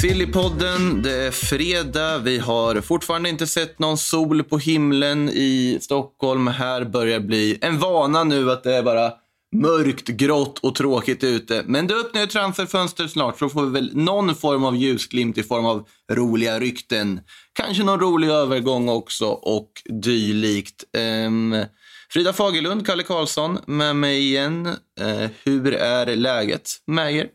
[0.00, 2.18] Sillypodden, det är fredag.
[2.18, 6.46] Vi har fortfarande inte sett någon sol på himlen i Stockholm.
[6.46, 9.12] Här börjar bli en vana nu att det är bara
[9.56, 11.62] mörkt, grått och tråkigt ute.
[11.66, 15.42] Men det öppnar ju transferfönster snart så får vi väl någon form av ljusglimt i
[15.42, 17.20] form av roliga rykten.
[17.52, 19.70] Kanske någon rolig övergång också och
[20.02, 20.84] dylikt.
[21.26, 21.64] Um,
[22.12, 24.66] Frida Fagerlund, Kalle Karlsson med mig igen.
[25.00, 27.26] Uh, hur är läget med er?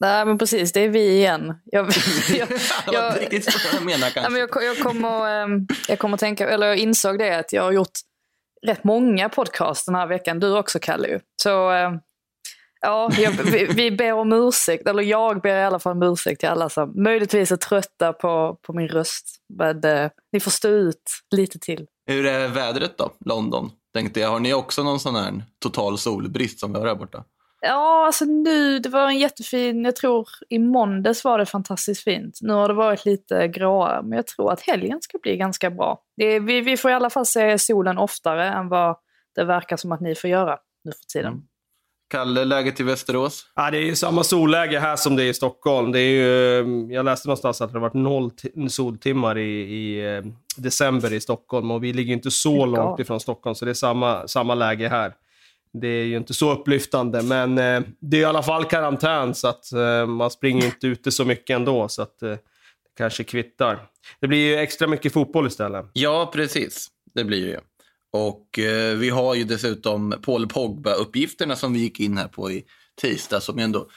[0.00, 0.72] Nej, men precis.
[0.72, 1.54] Det är vi igen.
[1.64, 1.86] Jag,
[2.92, 4.32] jag, inte riktigt jag menar Nej, kanske.
[4.32, 7.72] men jag, jag, kommer, ehm, jag kommer tänka, eller jag insåg det att jag har
[7.72, 7.98] gjort
[8.66, 10.40] rätt många podcast den här veckan.
[10.40, 11.20] Du också, Kalle.
[11.42, 11.98] Så ehm,
[12.80, 16.40] ja, jag, vi, vi ber om ursäkt, eller jag ber i alla fall om ursäkt
[16.40, 19.36] till alla som möjligtvis är trötta på, på min röst.
[19.58, 21.02] Men eh, ni får stå ut
[21.36, 21.86] lite till.
[22.06, 23.70] Hur är vädret då, London?
[23.94, 27.24] Tänkte jag, har ni också någon sån här total solbrist som vi har här borta?
[27.66, 32.38] Ja, alltså nu, det var en jättefin, jag tror i måndags var det fantastiskt fint.
[32.42, 36.00] Nu har det varit lite gråare, men jag tror att helgen ska bli ganska bra.
[36.16, 38.96] Det, vi, vi får i alla fall se solen oftare än vad
[39.34, 41.32] det verkar som att ni får göra nu för tiden.
[41.32, 41.44] Mm.
[42.10, 43.52] Kalle, läget i Västerås?
[43.54, 45.92] Ja, det är ju samma solläge här som det är i Stockholm.
[45.92, 49.60] Det är ju, eh, jag läste någonstans att det har varit noll ti- soltimmar i,
[49.60, 50.24] i eh,
[50.56, 54.28] december i Stockholm och vi ligger inte så långt ifrån Stockholm, så det är samma,
[54.28, 55.12] samma läge här.
[55.80, 59.48] Det är ju inte så upplyftande, men eh, det är i alla fall karantän så
[59.48, 62.38] att eh, man springer inte ute så mycket ändå, så att eh, det
[62.98, 63.78] kanske kvittar.
[64.20, 65.86] Det blir ju extra mycket fotboll istället.
[65.92, 66.88] Ja, precis.
[67.14, 67.60] Det blir det ju.
[68.12, 72.64] Och eh, vi har ju dessutom Paul Pogba-uppgifterna som vi gick in här på i
[73.00, 73.88] tisdag som ändå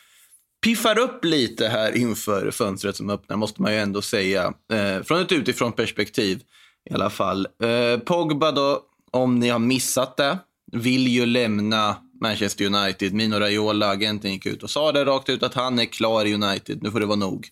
[0.64, 4.54] piffar upp lite här inför fönstret som öppnar, måste man ju ändå säga.
[4.74, 6.42] Eh, från ett utifrån perspektiv
[6.90, 7.48] i alla fall.
[7.64, 8.82] Eh, Pogba då,
[9.12, 10.38] om ni har missat det,
[10.72, 13.14] vill ju lämna Manchester United.
[13.14, 16.34] Mino Raiola, agenten, gick ut och sa det rakt ut att han är klar i
[16.34, 16.84] United.
[16.84, 17.50] Nu får det vara nog.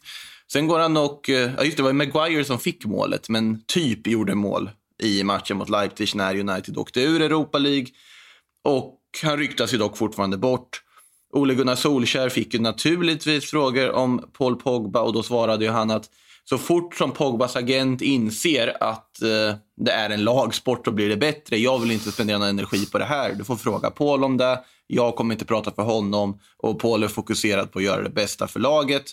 [0.52, 4.08] Sen går han och, ja just det, det var Maguire som fick målet, men typ
[4.08, 4.70] gjorde mål
[5.04, 7.88] i matchen mot Leipzig när United åkte ur Europa League.
[8.64, 10.82] Och han ryktas ju dock fortfarande bort.
[11.34, 15.92] Ole Gunnar Solskär fick ju naturligtvis frågor om Paul Pogba och då svarade ju han
[15.92, 16.10] att
[16.50, 21.18] så fort som Pogbas agent inser att eh, det är en lagsport så blir det
[21.18, 21.58] bättre.
[21.58, 23.34] Jag vill inte spendera någon energi på det här.
[23.34, 24.64] Du får fråga Paul om det.
[24.88, 28.48] Jag kommer inte prata för honom och Paul är fokuserad på att göra det bästa
[28.48, 29.04] för laget.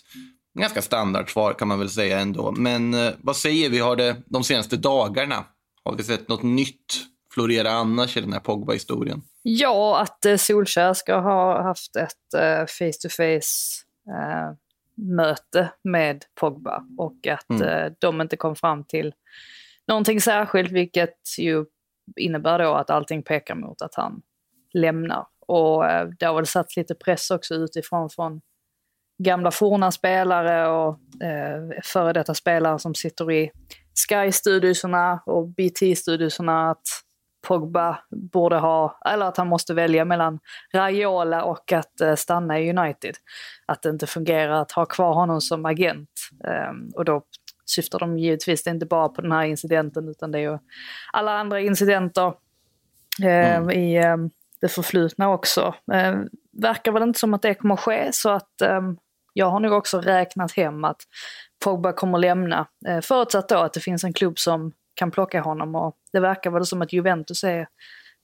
[0.59, 2.51] Ganska standardsvar kan man väl säga ändå.
[2.51, 3.79] Men eh, vad säger vi?
[3.79, 5.45] Har det de senaste dagarna?
[5.83, 9.21] Har vi sett något nytt florera annars i den här Pogba-historien?
[9.41, 14.55] Ja, att eh, Solskjaer ska ha haft ett eh, face-to-face eh,
[14.95, 17.67] möte med Pogba och att Mm.
[17.67, 19.13] eh, de inte kom fram till
[19.87, 21.65] någonting särskilt, vilket ju
[22.15, 24.21] innebär då att allting pekar mot att han
[24.73, 25.27] lämnar.
[25.39, 28.41] Och eh, det har väl satt lite press också utifrån från
[29.23, 33.51] gamla forna spelare och eh, före detta spelare som sitter i
[34.09, 36.87] Sky-studioserna och BT-studioserna att
[37.45, 40.39] Pogba borde ha, eller att han måste välja mellan
[40.73, 43.15] Raiola och att eh, stanna i United.
[43.65, 46.09] Att det inte fungerar att ha kvar honom som agent.
[46.47, 47.21] Ehm, och då
[47.65, 50.57] syftar de givetvis inte bara på den här incidenten utan det är ju
[51.13, 52.33] alla andra incidenter
[53.23, 54.29] ehm, i ehm,
[54.61, 55.75] det förflutna också.
[56.61, 58.61] Verkar väl inte som att det kommer ske så att
[59.37, 61.01] jag har nog också räknat hem att
[61.63, 62.67] Pogba kommer lämna.
[62.87, 66.51] Eh, förutsatt då att det finns en klubb som kan plocka honom och det verkar
[66.51, 67.67] väl som att Juventus är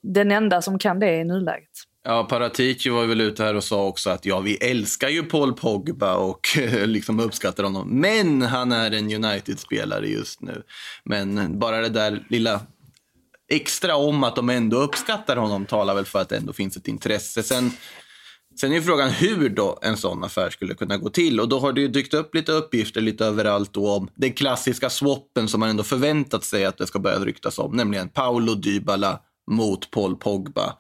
[0.04, 1.70] den enda som kan det i nuläget.
[2.04, 5.54] Ja, Paratici var väl ute här och sa också att ja, vi älskar ju Paul
[5.54, 6.48] Pogba och
[6.86, 7.88] liksom uppskattar honom.
[7.88, 10.64] Men han är en United-spelare just nu.
[11.04, 12.62] Men bara det där lilla
[13.52, 16.88] extra om att de ändå uppskattar honom talar väl för att det ändå finns ett
[16.88, 17.44] intresse.
[17.44, 17.72] Sen,
[18.60, 21.40] sen är ju frågan hur då en sån affär skulle kunna gå till.
[21.40, 25.48] Och då har det ju dykt upp lite uppgifter lite överallt om den klassiska swappen
[25.48, 27.76] som man ändå förväntat sig att det ska börja ryktas om.
[27.76, 29.20] Nämligen Paolo Dybala
[29.52, 30.74] mot Paul Pogba.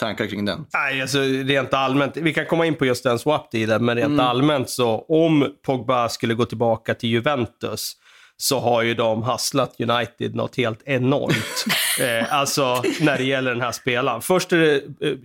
[0.00, 0.66] Tankar kring den?
[0.74, 2.16] Nej, alltså rent allmänt.
[2.16, 4.20] Vi kan komma in på just den swap-dealen, men rent Mm.
[4.20, 7.92] allmänt så om Pogba skulle gå tillbaka till Juventus
[8.40, 11.64] så har ju de hasslat United något helt enormt.
[12.00, 14.22] eh, alltså när det gäller den här spelaren.
[14.22, 15.16] Först är det eh,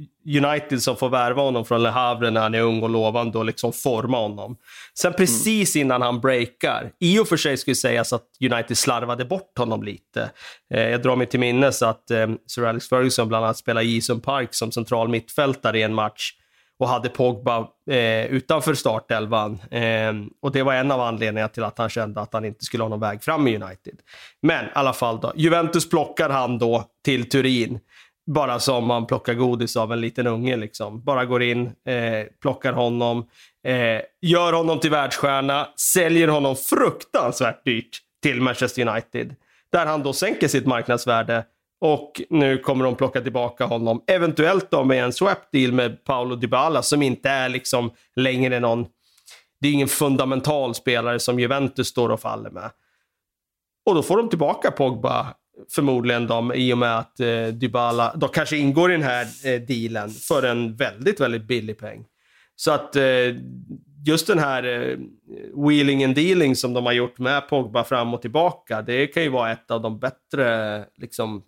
[0.46, 3.46] United som får värva honom från Le Havre när han är ung och lovande och
[3.46, 4.58] liksom forma honom.
[4.98, 9.58] Sen precis innan han breakar, i och för sig skulle sägas att United slarvade bort
[9.58, 10.30] honom lite.
[10.74, 13.96] Eh, jag drar mig till minnes att eh, Sir Alex Ferguson bland annat spelade i
[13.96, 16.32] Eason Park som central mittfältare i en match
[16.80, 19.60] och hade Pogba eh, utanför startelvan.
[19.72, 22.84] Eh, och det var en av anledningarna till att han kände att han inte skulle
[22.84, 23.96] ha någon väg fram i United.
[24.42, 27.80] Men i alla fall då, Juventus plockar han då till Turin.
[28.32, 31.04] Bara som man plockar godis av en liten unge liksom.
[31.04, 33.28] Bara går in, eh, plockar honom,
[33.68, 39.36] eh, gör honom till världsstjärna, säljer honom fruktansvärt dyrt till Manchester United.
[39.72, 41.46] Där han då sänker sitt marknadsvärde
[41.86, 44.04] och nu kommer de plocka tillbaka honom.
[44.08, 48.86] Eventuellt då med en swap deal med Paolo Dybala som inte är liksom längre någon...
[49.62, 52.70] Det är ingen fundamental spelare som Juventus står och faller med.
[53.86, 55.34] Och då får de tillbaka Pogba
[55.76, 59.62] förmodligen de, i och med att eh, Dybala, de kanske ingår i den här eh,
[59.62, 62.06] dealen för en väldigt, väldigt billig peng.
[62.56, 63.04] Så att eh,
[64.06, 64.98] just den här eh,
[65.68, 69.30] wheeling and dealing som de har gjort med Pogba fram och tillbaka, det kan ju
[69.30, 71.44] vara ett av de bättre liksom,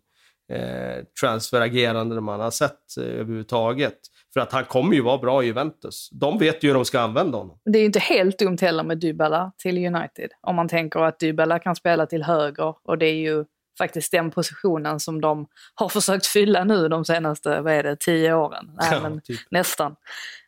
[0.54, 3.98] eh, transferageranden man har sett eh, överhuvudtaget.
[4.34, 6.10] För att han kommer ju vara bra i Juventus.
[6.12, 7.60] De vet ju hur de ska använda honom.
[7.66, 10.30] Det är ju inte helt dumt heller med Dybala till United.
[10.42, 13.46] Om man tänker att Dybala kan spela till höger och det är ju
[13.78, 18.34] faktiskt den positionen som de har försökt fylla nu de senaste, vad är det, tio
[18.34, 18.72] åren?
[18.80, 19.40] Nej, Ja, men typ.
[19.52, 19.96] nästan.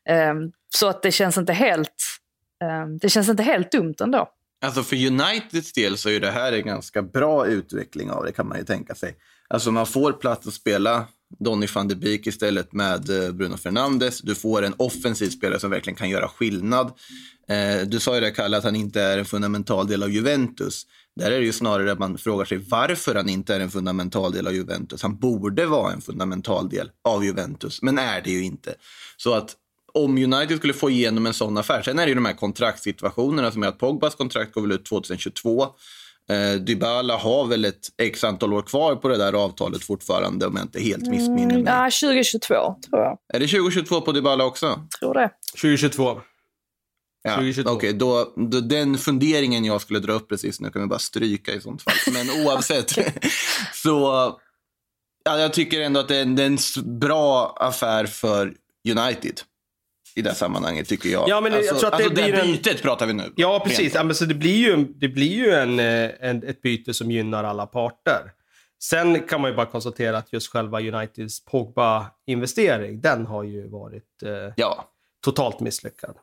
[0.09, 2.03] Ehm, så att det känns inte helt,
[2.63, 4.29] ehm, det känns inte helt dumt ändå.
[4.65, 8.47] Alltså för Uniteds del så är det här en ganska bra utveckling av det kan
[8.47, 9.15] man ju tänka sig.
[9.49, 11.07] Alltså man får plats att spela
[11.39, 14.21] Donny van de Beek istället med eh, Bruno Fernandes.
[14.21, 16.91] Du får en offensiv spelare som verkligen kan göra skillnad.
[17.49, 20.85] Eh, du sa ju det Kalle att han inte är en fundamental del av Juventus.
[21.15, 24.31] Där är det ju snarare att man frågar sig varför han inte är en fundamental
[24.31, 25.01] del av Juventus.
[25.01, 28.75] Han borde vara en fundamental del av Juventus, men är det ju inte.
[29.17, 29.55] Så att
[29.94, 33.51] om United skulle få igenom en sån affär, sen är det ju de här kontraktssituationerna
[33.51, 35.67] som är att Pogbas kontrakt går väl ut 2022.
[36.29, 40.56] Eh, Dybala har väl ett x antal år kvar på det där avtalet fortfarande om
[40.56, 41.63] jag inte helt missminner mig.
[41.65, 42.47] Ja, 2022
[42.89, 43.18] tror jag.
[43.33, 44.88] Är det 2022 på Dybala också?
[45.00, 45.31] Tror det.
[45.62, 46.21] 2022.
[47.24, 47.71] Ja, 2022.
[47.71, 51.53] Okej, då, då den funderingen jag skulle dra upp precis nu kan vi bara stryka
[51.53, 52.13] i sånt fall.
[52.13, 52.91] Men oavsett
[53.73, 54.33] så
[55.25, 58.53] ja, jag tycker ändå att det är en, det är en bra affär för
[58.89, 59.41] United
[60.17, 61.29] i det sammanhanget tycker jag.
[61.29, 63.33] Ja, men jag alltså, tror att det alltså blir det en- bytet pratar vi nu.
[63.35, 63.95] Ja, precis.
[63.95, 67.11] Ja, men så det blir ju, det blir ju en, eh, en, ett byte som
[67.11, 68.31] gynnar alla parter.
[68.83, 74.23] Sen kan man ju bara konstatera att just själva Uniteds Pogba-investering, den har ju varit
[74.25, 74.89] eh, Ja,
[75.25, 76.15] totalt misslyckad.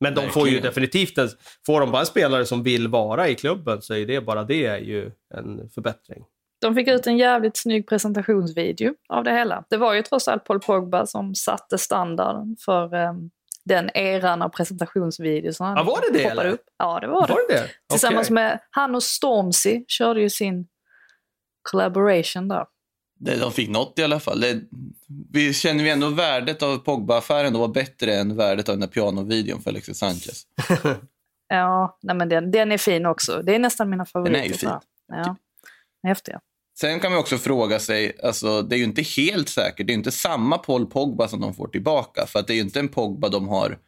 [0.00, 0.62] Men de får ju Verkligen.
[0.62, 1.28] definitivt en,
[1.66, 4.66] Får de bara en spelare som vill vara i klubben så är det bara det
[4.66, 6.24] är ju en förbättring.
[6.64, 9.64] De fick ut en jävligt snygg presentationsvideo av det hela.
[9.70, 13.30] Det var ju trots allt Paul Pogba som satte standarden för ehm,
[13.64, 15.74] den eran av presentationsvideosarna.
[15.76, 16.46] Ja, var det det, eller?
[16.46, 16.64] Upp.
[16.78, 17.32] Ja, det var det.
[17.32, 17.68] Var det det?
[17.90, 18.34] Tillsammans Okej.
[18.34, 20.66] med han och Stormzy körde ju sin
[21.70, 22.66] collaboration där.
[23.18, 24.40] det, de fick något i alla fall.
[24.40, 24.60] Det,
[25.32, 28.88] vi känner ju ändå värdet av Pogba-affären då var bättre än värdet av den där
[28.88, 30.42] pianovideon för Alexis Sanchez.
[31.48, 33.42] Ja, nej men den, den är fin också.
[33.42, 34.34] Det är nästan mina favoriter.
[34.34, 34.70] Den är ju fin.
[35.08, 35.36] Ja,
[36.02, 36.40] häftiga.
[36.80, 39.94] Sen kan man också fråga sig, alltså, det är ju inte helt säkert, det är
[39.94, 42.26] ju inte samma Paul Pogba som de får tillbaka.
[42.26, 43.78] För att det är ju inte en Pogba de har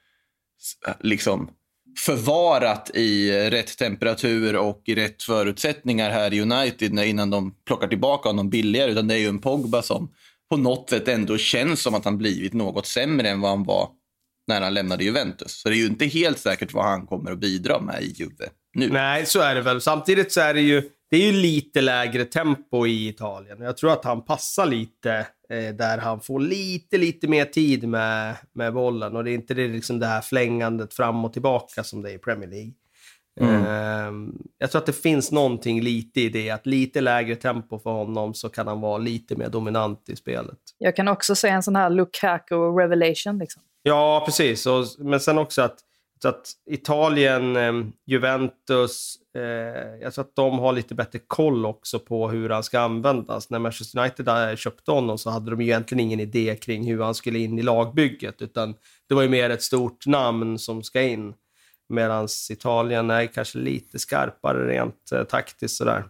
[1.00, 1.50] liksom
[1.98, 8.28] förvarat i rätt temperatur och i rätt förutsättningar här i United innan de plockar tillbaka
[8.28, 8.90] honom billigare.
[8.90, 10.12] Utan det är ju en Pogba som
[10.50, 13.88] på något sätt ändå känns som att han blivit något sämre än vad han var
[14.46, 15.60] när han lämnade Juventus.
[15.60, 18.48] Så det är ju inte helt säkert vad han kommer att bidra med i Juve
[18.74, 18.88] nu.
[18.88, 19.80] Nej, så är det väl.
[19.80, 23.60] Samtidigt så är det ju, det är ju lite lägre tempo i Italien.
[23.60, 28.36] Jag tror att han passar lite eh, där han får lite, lite mer tid med,
[28.52, 29.16] med bollen.
[29.16, 32.14] Och det är inte det, liksom det här flängandet fram och tillbaka som det är
[32.14, 32.72] i Premier League.
[33.40, 37.90] Ehm, jag tror att det finns någonting lite i det, att lite lägre tempo för
[37.90, 40.58] honom så kan han vara lite mer dominant i spelet.
[40.78, 43.38] Jag kan också se en sån här Lukaku revelation.
[43.38, 43.62] Liksom.
[43.82, 44.66] Ja, precis.
[44.66, 45.78] Och, men sen också att,
[46.22, 47.72] så att Italien, eh,
[48.06, 49.42] Juventus, eh,
[50.02, 53.50] jag tror att de har lite bättre koll också på hur han ska användas.
[53.50, 57.14] När Manchester United köpte honom så hade de ju egentligen ingen idé kring hur han
[57.14, 58.74] skulle in i lagbygget, utan
[59.08, 61.34] det var ju mer ett stort namn som ska in.
[61.88, 66.04] Medan Italien är kanske lite skarpare rent eh, taktiskt sådär.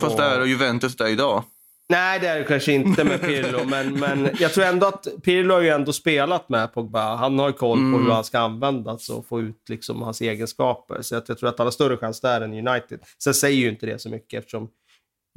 [0.00, 1.44] Fast det är och Juventus där idag.
[1.90, 5.54] Nej, det är det kanske inte med Pirlo, men, men jag tror ändå att Pirlo
[5.54, 7.16] har ju ändå spelat med Pogba.
[7.16, 8.04] Han har ju koll på Mm.
[8.04, 11.02] hur han ska användas och få ut liksom hans egenskaper.
[11.02, 13.00] Så jag tror att han har större chans där än United.
[13.22, 14.68] Sen säger ju inte det så mycket eftersom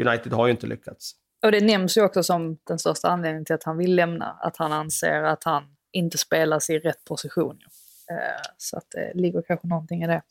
[0.06, 1.12] United har ju inte lyckats.
[1.46, 4.26] Och det nämns ju också som den största anledningen till att han vill lämna.
[4.26, 7.58] Att han anser att han inte spelas i rätt position.
[8.12, 10.22] Eh, Så att det ligger kanske någonting i det.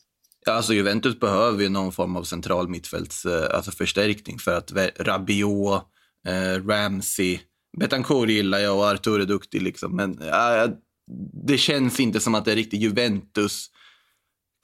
[0.45, 4.71] Ja, Alltså Juventus behöver ju någon form av central mittfälts, eh, alltså förstärkning för att
[4.99, 5.83] Rabiot,
[6.27, 7.39] eh, Ramsey,
[7.77, 10.71] Betancourt gillar jag och Artur är duktig liksom, men eh,
[11.47, 13.69] det känns inte som att det är riktigt Juventus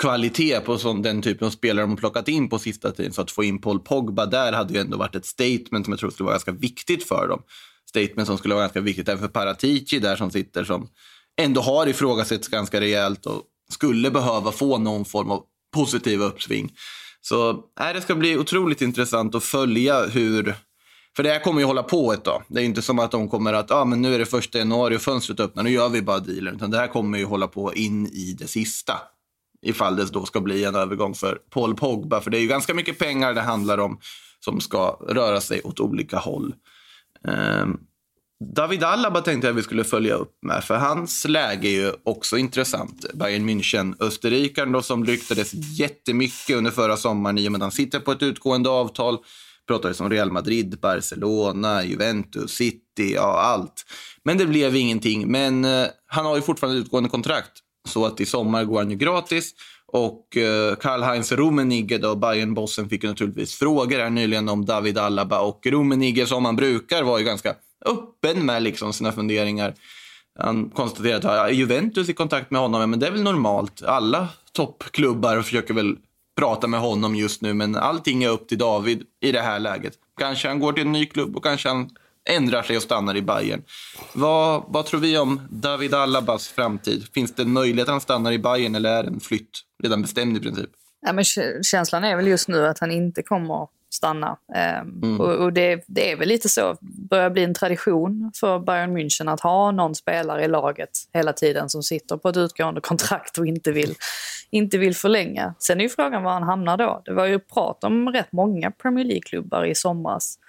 [0.01, 3.13] kvalitet på sån, den typen av spelare de har plockat in på sista tiden.
[3.13, 5.99] Så att få in Paul Pogba där hade ju ändå varit ett statement som jag
[5.99, 7.41] tror skulle vara ganska viktigt för dem.
[7.89, 10.89] Statement som skulle vara ganska viktigt även för Paratici där som sitter som
[11.41, 16.71] ändå har ifrågasätts ganska rejält och skulle behöva få någon form av positiv uppsving.
[17.21, 20.55] Så äh, det ska bli otroligt intressant att följa hur...
[21.15, 22.43] För det här kommer ju hålla på ett tag.
[22.47, 24.97] Det är inte som att de kommer att ah, men nu är det första januari
[24.97, 26.55] och fönstret öppnar, nu gör vi bara dealen.
[26.55, 28.93] Utan det här kommer ju hålla på in i det sista.
[29.61, 32.21] Ifall det då ska bli en övergång för Paul Pogba.
[32.21, 33.99] För det är ju ganska mycket pengar det handlar om
[34.39, 36.53] som ska röra sig åt olika håll.
[37.23, 37.79] Um,
[38.55, 42.37] David Alaba tänkte jag vi skulle följa upp med, för hans läge är ju också
[42.37, 43.13] intressant.
[43.13, 47.71] Bayern München, österrikaren då som ryktades jättemycket under förra sommaren i och med att han
[47.71, 49.17] sitter på ett utgående avtal.
[49.69, 53.85] Pratades om Real Madrid, Barcelona, Juventus, City, ja allt.
[54.23, 55.31] Men det blev ingenting.
[55.31, 57.51] Men eh, han har ju fortfarande utgående kontrakt.
[57.87, 59.51] Så att i sommar går han ju gratis.
[59.87, 65.39] Och eh, Karl-Heinz Rummenigge, då, Bayern-bossen, fick ju naturligtvis frågor här nyligen om David Alaba.
[65.39, 69.73] Och Rummenigge, som han brukar, var ju ganska öppen med liksom sina funderingar.
[70.39, 73.83] Han konstaterade att ja, Juventus är i kontakt med honom, men det är väl normalt.
[73.83, 75.95] Alla toppklubbar försöker väl
[76.39, 79.93] prata med honom just nu, men allting är upp till David i det här läget.
[80.17, 81.89] Kanske han går till en ny klubb och kanske han
[82.29, 83.61] ändrar sig och stannar i Bayern.
[84.13, 87.07] Vad, vad tror vi om David Alabas framtid?
[87.13, 89.49] Finns det en möjlighet att han stannar i Bayern eller är en flytt
[89.83, 90.69] redan bestämd i princip?
[91.01, 91.23] Ja, men
[91.63, 94.37] känslan är väl just nu att han inte kommer stanna.
[94.55, 98.97] Ehm, Och, och det, det är väl lite så, börjar bli en tradition för Bayern
[98.97, 103.37] München att ha någon spelare i laget hela tiden som sitter på ett utgående kontrakt
[103.37, 103.95] och inte vill,
[104.51, 105.53] inte vill förlänga.
[105.59, 107.01] Sen är ju frågan var han hamnar då.
[107.05, 110.39] Det var ju prat om rätt många Premier League-klubbar i somras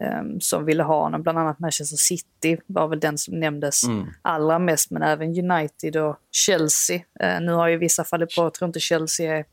[0.00, 1.22] ehm, som ville ha honom.
[1.22, 3.82] Bland annat Manchester City var väl den som nämndes
[4.22, 7.00] allra mest, men även United och Chelsea.
[7.20, 9.44] Eh, nu har ju vissa fallit på, jag tror inte Chelsea är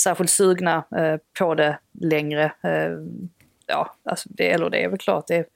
[0.00, 2.44] särskilt sugna eh, på det längre.
[2.44, 2.90] Eh,
[3.66, 5.26] ja, alltså det, eller det är väl klart.
[5.26, 5.46] Det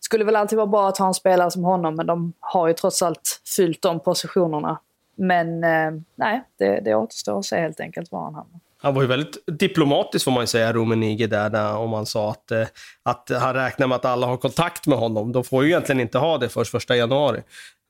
[0.00, 2.74] skulle väl alltid vara bra att ha en spelare som honom, men de har ju
[2.74, 4.80] trots allt fyllt de positionerna.
[5.16, 8.60] Men eh, nej, det, det återstår att se helt enkelt var han hamnar.
[8.82, 12.30] Han var ju väldigt diplomatisk får man ju säga, Rummenigge där, där om han sa
[12.30, 12.66] att, eh,
[13.02, 15.32] att han räknar med att alla har kontakt med honom.
[15.32, 17.42] De får ju egentligen inte ha det först första januari.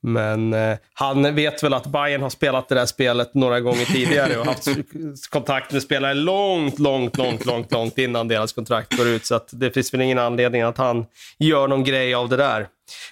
[0.05, 4.39] Men eh, han vet väl att Bayern har spelat det där spelet några gånger tidigare
[4.39, 4.67] och haft
[5.29, 9.25] kontakt med spelare långt, långt, långt, långt, långt innan deras kontrakt går ut.
[9.25, 11.05] Så att det finns väl ingen anledning att han
[11.39, 12.67] gör någon grej av det där.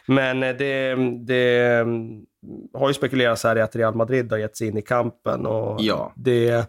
[0.05, 1.85] Men eh, det, det
[2.73, 5.45] har ju spekulerats här i att Real Madrid har gett sig in i kampen.
[5.45, 6.13] Och Ja.
[6.15, 6.65] det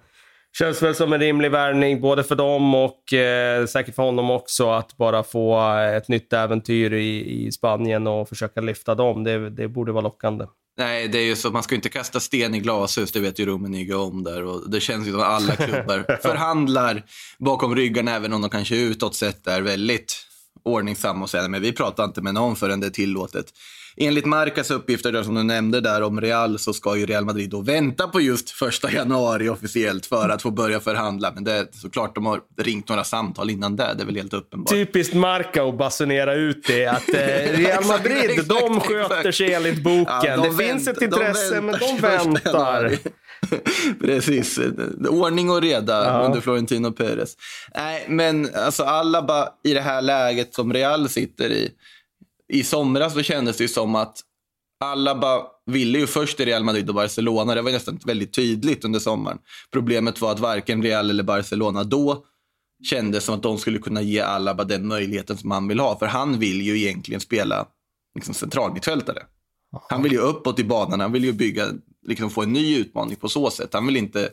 [0.58, 4.70] känns väl som en rimlig värvning både för dem och eh, säkert för honom också
[4.70, 5.60] att bara få
[5.96, 9.24] ett nytt äventyr i, i Spanien och försöka lyfta dem.
[9.24, 10.46] Det, det borde vara lockande.
[10.78, 13.46] Nej, det är ju så man ska inte kasta sten i glashus, det vet ju
[13.46, 14.44] Rummenigge om där.
[14.44, 17.02] Och det känns ju som att alla klubbar förhandlar
[17.38, 20.26] bakom ryggen, även om de kanske utåt sett är väldigt
[20.64, 23.46] ordningsamma och säger men vi pratar inte med någon förrän det är tillåtet.
[23.96, 27.60] Enligt Marcas uppgifter som du nämnde där om Real så ska ju Real Madrid då
[27.60, 31.32] vänta på just första januari officiellt för att få börja förhandla.
[31.34, 34.34] Men det är såklart de har ringt några samtal innan det, det är väl helt
[34.34, 34.70] uppenbart.
[34.70, 36.86] Typiskt Marca att basunera ut det.
[36.86, 37.16] Att eh,
[37.58, 39.36] Real Madrid, Exakt, de exakt, sköter exakt.
[39.36, 40.04] sig enligt boken.
[40.22, 42.96] Ja, de det finns vänt- ett intresse, men de väntar.
[44.00, 44.60] Precis.
[45.08, 46.22] Ordning och reda Ja.
[46.26, 47.36] under Florentino Perez.
[47.74, 51.70] Nej, men alltså Alaba i det här läget som Real sitter i.
[52.52, 54.20] I somras så kändes det ju som att
[54.84, 57.54] Alaba ville ju först till Real Madrid och Barcelona.
[57.54, 59.38] Det var nästan väldigt tydligt under sommaren.
[59.72, 62.24] Problemet var att varken Real eller Barcelona då
[62.84, 65.98] kände som att de skulle kunna ge Alaba den möjligheten som han vill ha.
[65.98, 67.66] För han vill ju egentligen spela
[68.14, 69.22] liksom centralmittfältare.
[69.88, 71.66] Han vill ju uppåt i banan, han vill ju bygga,
[72.06, 73.74] liksom få en ny utmaning på så sätt.
[73.74, 74.30] Han vill inte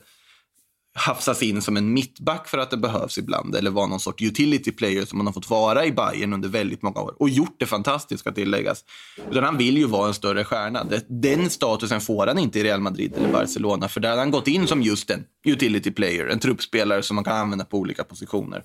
[0.94, 4.72] hafsas in som en mittback för att det behövs ibland eller vara någon sorts utility
[4.72, 7.66] player som han har fått vara i Bayern under väldigt många år och gjort det
[7.66, 8.86] fantastiskt ska tilläggas.
[9.32, 10.88] Utan han vill ju vara en större stjärna.
[11.08, 14.48] Den statusen får han inte i Real Madrid eller Barcelona för där har han gått
[14.48, 18.64] in som just en utility player, en truppspelare som man kan använda på olika positioner.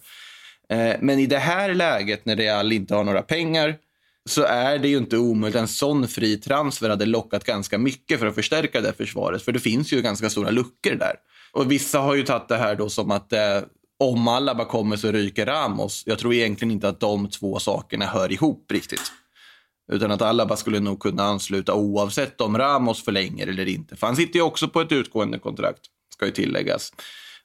[0.71, 3.77] Eh, men i det här läget när Real inte har några pengar
[4.29, 5.61] så är det ju inte omöjligt.
[5.61, 9.43] En sån fri transfer hade lockat ganska mycket för att förstärka det försvaret.
[9.43, 11.15] För det finns ju ganska stora luckor där.
[11.55, 13.61] Och vissa har ju tagit det här då som att eh,
[13.99, 16.03] om Alaba kommer så ryker Ramos.
[16.07, 19.13] Jag tror egentligen inte att de två sakerna hör ihop riktigt.
[19.93, 23.97] Utan att Alaba skulle nog kunna ansluta oavsett om Ramos förlänger eller inte.
[23.97, 25.81] För han sitter ju också på ett utgående kontrakt,
[26.15, 26.93] ska ju tilläggas.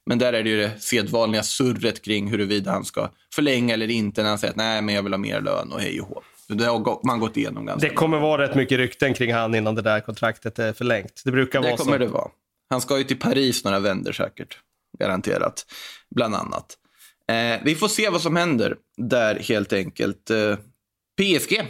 [0.06, 4.22] Men där är det ju det sedvanliga surret kring huruvida han ska förlänga eller inte
[4.22, 6.22] när han säger att nej, men jag vill ha mer lön och hej och hå.
[6.48, 9.74] Det har man gått igenom ganska Det kommer vara rätt mycket rykten kring han innan
[9.74, 11.22] det där kontraktet är förlängt.
[11.24, 11.98] Det brukar Det vara kommer så.
[11.98, 12.28] det vara.
[12.70, 14.58] Han ska ju till Paris några vänder säkert.
[14.98, 15.66] Garanterat.
[16.10, 16.76] Bland annat.
[17.28, 20.30] Eh, vi får se vad som händer där helt enkelt.
[20.30, 20.56] Eh,
[21.20, 21.62] PSG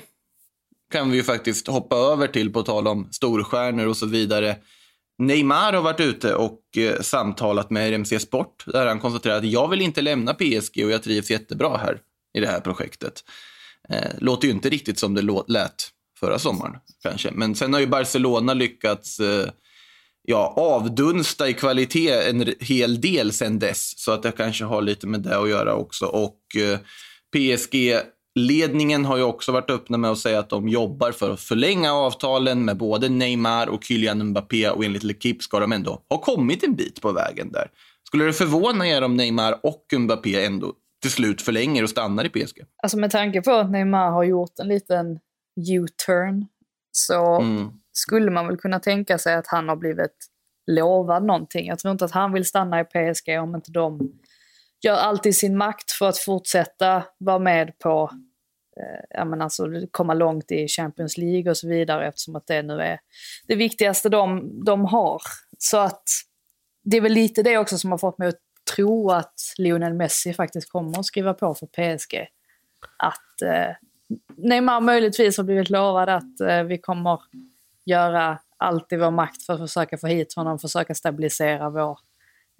[0.92, 4.56] kan vi ju faktiskt hoppa över till på tal om storstjärnor och så vidare.
[5.18, 9.68] Neymar har varit ute och eh, samtalat med RMC Sport där han konstaterar att jag
[9.68, 12.00] vill inte lämna PSG och jag trivs jättebra här
[12.34, 13.24] i det här projektet.
[13.88, 15.90] Eh, låter ju inte riktigt som det lät
[16.20, 17.30] förra sommaren kanske.
[17.30, 19.48] Men sen har ju Barcelona lyckats eh,
[20.30, 23.98] ja, avdunsta i kvalitet en hel del sen dess.
[23.98, 26.06] Så att det kanske har lite med det att göra också.
[26.06, 26.78] Och eh,
[27.36, 31.92] PSG-ledningen har ju också varit öppna med att säga att de jobbar för att förlänga
[31.92, 36.64] avtalen med både Neymar och Kylian Mbappé och enligt L'Equipe ska de ändå ha kommit
[36.64, 37.70] en bit på vägen där.
[38.06, 40.72] Skulle det förvåna er om Neymar och Mbappé ändå
[41.02, 42.58] till slut förlänger och stannar i PSG?
[42.82, 45.18] Alltså med tanke på att Neymar har gjort en liten
[45.70, 46.46] U-turn
[46.92, 50.16] så Mm skulle man väl kunna tänka sig att han har blivit
[50.66, 51.66] lovad någonting.
[51.66, 54.12] Jag tror inte att han vill stanna i PSG om inte de
[54.82, 58.10] gör allt i sin makt för att fortsätta vara med på,
[58.80, 62.62] eh, ja men alltså komma långt i Champions League och så vidare eftersom att det
[62.62, 63.00] nu är
[63.46, 65.22] det viktigaste de, de har.
[65.58, 66.04] Så att
[66.84, 68.40] det är väl lite det också som har fått mig att
[68.76, 72.26] tro att Lionel Messi faktiskt kommer att skriva på för PSG.
[72.96, 73.76] Att eh,
[74.36, 77.20] Neymar möjligtvis har blivit lovad att eh, vi kommer
[77.90, 81.98] göra allt i vår makt för att försöka få hit honom, försöka stabilisera vår,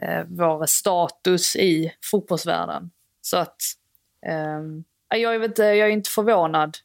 [0.02, 2.90] eh, vår status i fotbollsvärlden.
[3.20, 3.56] Så att
[4.26, 6.76] ehm, jag, är inte, jag är inte förvånad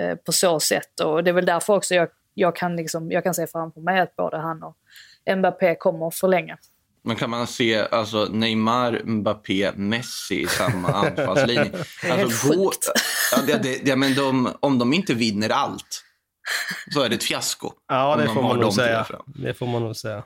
[0.00, 3.24] eh, på så sätt och det är väl därför också jag, jag, kan, liksom, jag
[3.24, 4.76] kan se framför mig att både han och
[5.36, 6.58] Mbappé kommer att förlänga.
[7.02, 11.70] Men kan man se alltså, Neymar, Mbappé, Messi i samma anfallslinje?
[12.02, 12.90] Helt Alltså, gå, sjukt.
[13.32, 16.03] ja, det, det, ja, men de, om de inte vinner allt
[16.92, 17.72] så är det ett fiasko.
[17.88, 19.06] Ja, det de får man nog säga.
[19.26, 20.22] Det får man nog säga.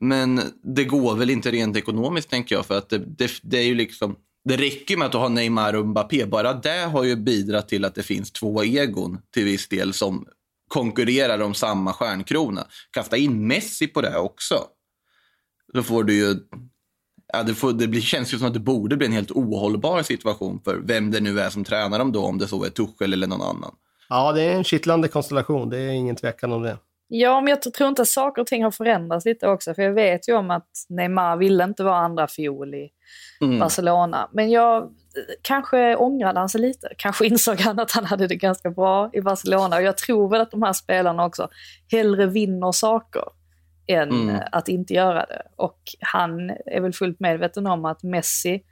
[0.00, 2.66] Men det går väl inte rent ekonomiskt, tänker jag.
[2.66, 4.16] För att det, det, det är ju liksom...
[4.44, 6.26] Det räcker med att du har Neymar och Mbappé.
[6.26, 10.26] Bara det har ju bidragit till att det finns två egon till viss del som
[10.68, 12.66] konkurrerar om samma stjärnkrona.
[12.90, 14.64] Kasta in Messi på det också.
[15.74, 16.36] Då får du ju...
[17.32, 20.02] Ja, det, får, det blir, känns ju som att det borde bli en helt ohållbar
[20.02, 23.12] situation för vem det nu är som tränar dem då, om det så är Tuchel
[23.12, 23.74] eller någon annan.
[24.08, 25.70] Ja, det är en kittlande konstellation.
[25.70, 26.76] Det är ingen tvekan om det.
[27.08, 29.74] Ja, men jag tror inte att saker och ting har förändrats lite också.
[29.74, 32.88] För jag vet ju om att Neymar ville inte vara andra fiol i
[33.40, 33.58] Mm.
[33.58, 34.28] Barcelona.
[34.32, 34.90] Men jag
[35.42, 36.88] kanske ångrade han sig lite.
[36.98, 39.76] Kanske insåg han att han hade det ganska bra i Barcelona.
[39.76, 41.48] Och jag tror väl att de här spelarna också
[41.92, 43.22] hellre vinner saker
[43.88, 44.36] än Mm.
[44.52, 45.42] att inte göra det.
[45.56, 48.62] Och han är väl fullt medveten om att Messi,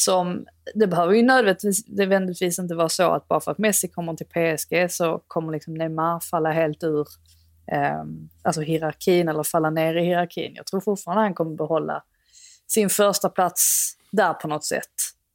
[0.00, 4.14] som, det behöver ju nödvändigtvis, nödvändigtvis inte vara så att bara för att Messi kommer
[4.14, 7.06] till PSG så kommer liksom Neymar falla helt ur
[7.72, 8.02] eh,
[8.42, 10.52] alltså hierarkin eller falla ner i hierarkin.
[10.54, 12.02] Jag tror fortfarande han kommer behålla
[12.66, 14.94] sin första plats där på något sätt.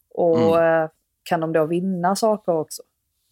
[0.10, 0.90] Och eh,
[1.24, 2.82] kan de då vinna saker också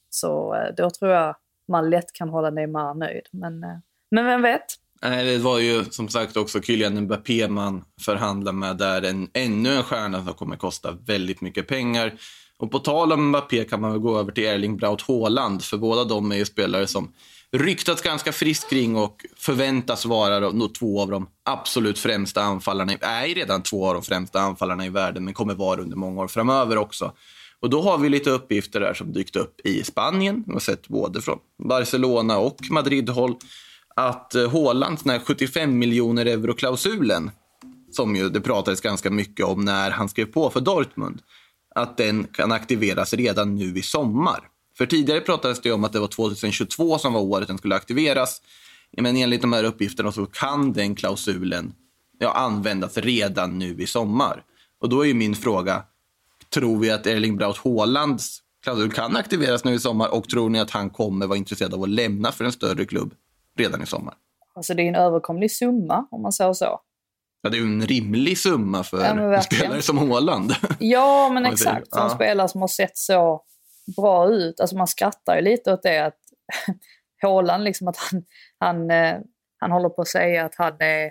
[0.09, 1.35] så eh, då tror jag
[1.67, 3.27] man lätt kan hålla Neymar nöjd.
[3.31, 3.77] Men, eh,
[4.11, 4.65] men vem vet?
[5.05, 9.01] Nej, det var ju som sagt också Kylian Mbappé man förhandlar med där.
[9.01, 12.13] En, ännu en stjärna som kommer kosta väldigt mycket pengar.
[12.57, 15.63] Och på tal om Mbappé kan man väl gå över till Erling Braut Haaland.
[15.63, 17.13] För båda de är ju spelare som
[17.51, 22.93] ryktats ganska friskt kring och förväntas vara då, nog två av de absolut främsta anfallarna.
[22.93, 26.27] Är redan två av de främsta anfallarna i världen, men kommer vara under många år
[26.27, 27.11] framöver också.
[27.59, 30.43] Och då har vi lite uppgifter där som dykt upp i Spanien.
[30.47, 31.39] Vi har sett både från
[31.69, 33.35] Barcelona och Madrid-håll
[33.95, 37.31] att eh, Haaland, den här 75 miljoner euro-klausulen
[37.95, 41.21] som ju det pratades ganska mycket om när han skrev på för Dortmund,
[41.75, 44.39] att den kan aktiveras redan nu i sommar.
[44.77, 48.41] För tidigare pratades det om att det var 2022 som var året den skulle aktiveras.
[48.97, 51.73] Men enligt de här uppgifterna så kan den klausulen
[52.19, 54.43] ja, användas redan nu i sommar.
[54.81, 55.83] Och då är ju min fråga,
[56.53, 60.59] tror vi att Erling Braut Haalands klausul kan aktiveras nu i sommar och tror ni
[60.59, 63.13] att han kommer vara intresserad av att lämna för en större klubb
[63.57, 64.13] redan i sommar?
[64.55, 66.79] Alltså det är en överkomlig summa om man säger så.
[67.41, 70.51] Ja, det är ju en rimlig summa för Ja, en spelare som Håland.
[70.79, 71.89] Ja, men exakt.
[71.89, 72.09] Som ja.
[72.09, 73.43] spelare som har sett så
[73.95, 74.59] bra ut.
[74.59, 76.17] Alltså man skrattar ju lite åt det att
[77.21, 78.23] Haaland, liksom att han,
[78.59, 79.17] han, eh,
[79.59, 81.05] han håller på att säga att, han är,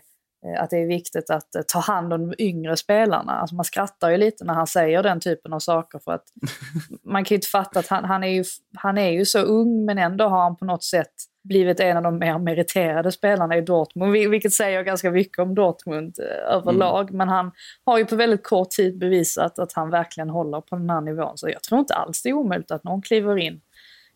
[0.47, 3.33] eh, att det är viktigt att eh, ta hand om de yngre spelarna.
[3.33, 6.25] Alltså man skrattar ju lite när han säger den typen av saker för att
[7.05, 8.45] man kan ju inte fatta att han, han, är ju,
[8.77, 12.03] han är ju så ung men ändå har han på något sätt blivit en av
[12.03, 17.11] de mer meriterade spelarna i Dortmund, vil- vilket säger ganska mycket om Dortmund eh, överlag.
[17.13, 17.53] Men han
[17.85, 21.39] har ju på väldigt kort tid bevisat att han verkligen håller på den här nivån.
[21.39, 23.61] Så jag tror inte alls det är omöjligt att någon kliver in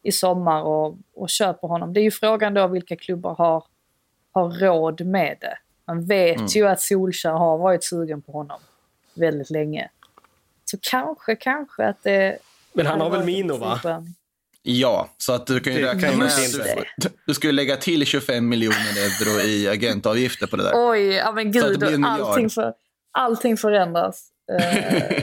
[0.03, 1.93] i sommar och, och köper honom.
[1.93, 3.65] Det är ju frågan då vilka klubbar har,
[4.33, 5.59] har råd med det.
[5.87, 8.61] Man vet ju att Solskjaer har varit sugen på honom
[9.15, 9.89] väldigt länge.
[10.65, 12.39] Så kanske, kanske att det...
[12.73, 13.81] Men han har väl Mino, va?
[14.69, 16.31] Ja, så att du kan ju Det räkna kan med
[16.97, 20.73] du, du skulle lägga till 25 miljoner euro i agentavgifter på det där.
[20.75, 22.21] Oj, ja men Så det gud, miljard.
[22.21, 22.73] allting, för,
[23.13, 24.23] allting förändras.
[24.53, 25.23] Eh,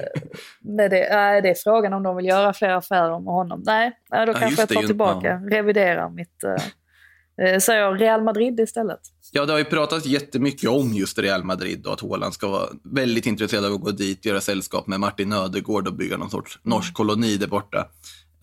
[0.62, 3.64] med det, nej, det är frågan om de vill göra fler affärer med honom.
[3.66, 6.44] Nej, nej då Ja, kanske jag det, tar ju- tillbaka, reviderar mitt...
[6.44, 9.00] Uh, uh, säger jag Real Madrid istället.
[9.32, 12.70] Ja, det har ju pratats jättemycket om just Real Madrid och att Haaland ska vara
[12.84, 16.60] väldigt intresserad av att gå dit, göra sällskap med Martin Ödegård och bygga någon sorts
[16.64, 17.88] norsk koloni där borta.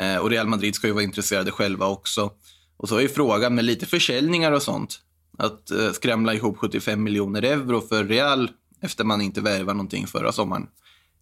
[0.01, 2.31] Eh, och Real Madrid ska ju vara intresserade själva också.
[2.77, 5.01] Och så är ju frågan med lite försäljningar och sånt,
[5.39, 8.51] att eh, skramla ihop 75 miljoner euro för Real
[8.83, 10.67] efter man inte värvar någonting förra sommaren.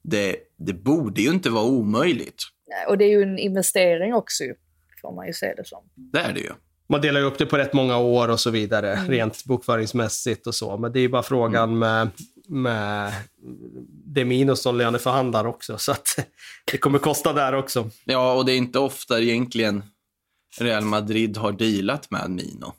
[0.02, 2.42] Det, det borde ju inte vara omöjligt.
[2.88, 4.44] Och det är ju en investering också,
[5.02, 5.78] får man ju se det som.
[5.94, 6.52] Det är det ju.
[6.88, 10.54] Man delar ju upp det på rätt många år och så vidare, rent bokföringsmässigt och
[10.54, 10.76] så.
[10.76, 12.08] Men det är ju bara frågan med,
[12.48, 13.12] med
[14.18, 15.78] det minus som löneförhandlar också.
[15.78, 16.18] Så att
[16.72, 17.90] det kommer kosta där också.
[18.04, 19.82] Ja, och det är inte ofta egentligen
[20.60, 22.72] Real Madrid har dealat med Mino.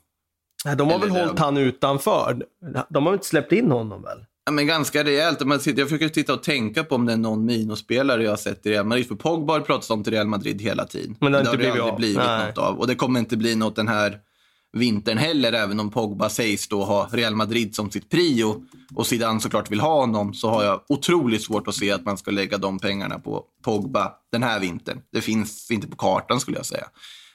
[0.64, 2.42] Nej, De har Eller väl det- hållit han utanför.
[2.88, 4.24] De har väl inte släppt in honom väl?
[4.44, 5.40] Ja, men ganska rejält.
[5.46, 8.36] Man sitter, jag försöker titta och tänka på om det är någon Mino-spelare jag har
[8.36, 9.08] sett i Real Madrid.
[9.08, 11.16] För Pogba har pratats om till Real Madrid hela tiden.
[11.20, 11.96] Men det har inte aldrig blivit av.
[11.96, 12.46] blivit Nej.
[12.46, 12.78] något av.
[12.78, 14.18] Och det kommer inte bli något den här
[14.72, 19.40] vintern heller, även om Pogba sägs då ha Real Madrid som sitt prio och Zidane
[19.40, 22.58] såklart vill ha honom, så har jag otroligt svårt att se att man ska lägga
[22.58, 25.02] de pengarna på Pogba den här vintern.
[25.12, 26.86] Det finns inte på kartan skulle jag säga.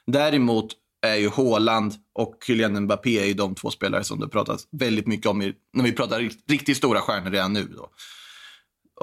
[0.08, 0.67] Däremot
[1.02, 5.08] är ju Haaland och Kylian Mbappé är ju de två spelare som det pratas väldigt
[5.08, 7.63] mycket om i, när vi pratar riktigt stora stjärnor redan nu.
[7.63, 7.89] Då.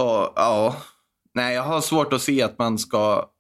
[0.05, 0.77] Och, ja,
[1.35, 3.32] nej, jag har svårt att se att man ska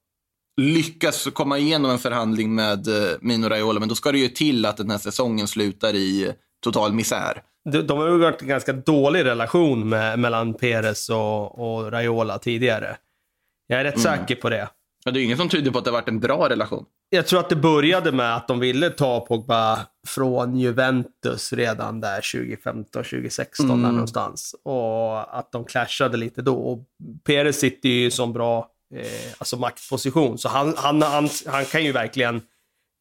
[0.60, 4.66] lyckas komma igenom en förhandling med eh, Mino Raiola, men då ska det ju till
[4.66, 6.32] att den här säsongen slutar i
[6.64, 7.42] total misär.
[7.72, 12.38] De, de har ju varit en ganska dålig relation med, mellan Perez och, och Raiola
[12.38, 12.96] tidigare.
[13.66, 14.68] Jag är rätt säker på det.
[15.04, 16.84] Ja, det är ju ingen som tyder på att det har varit en bra relation.
[17.10, 22.32] Jag tror att det började med att de ville ta Pogba från Juventus redan där
[22.32, 23.92] 2015, 2016 Mm.
[23.92, 24.54] någonstans.
[24.64, 26.54] Och att de clashade lite då.
[26.54, 26.84] Och
[27.24, 31.84] Perez sitter ju i som bra eh, alltså maktposition, så han, han, han, han kan
[31.84, 32.42] ju verkligen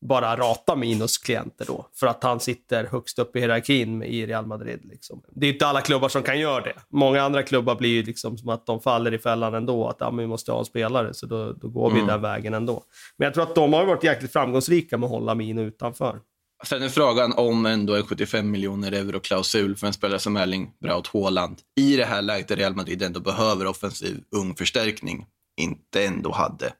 [0.05, 1.85] bara rata Minos klienter då.
[1.95, 4.79] För att han sitter högst upp i hierarkin i Real Madrid.
[4.83, 5.23] Liksom.
[5.35, 6.73] Det är inte alla klubbar som kan göra det.
[6.89, 9.87] Många andra klubbar blir ju liksom som att de faller i fällan ändå.
[9.87, 12.07] Att men vi måste ha en spelare, så då, då går vi Mm.
[12.07, 12.83] den vägen ändå.
[13.17, 16.19] Men jag tror att de har varit jäkligt framgångsrika med att hålla Mino utanför.
[16.65, 21.07] Sen är frågan om ändå en 75 miljoner euro-klausul för en spelare som Erling Braut
[21.07, 25.25] Haaland i det här läget där Real Madrid ändå behöver offensiv ung förstärkning
[25.61, 26.73] inte ändå hade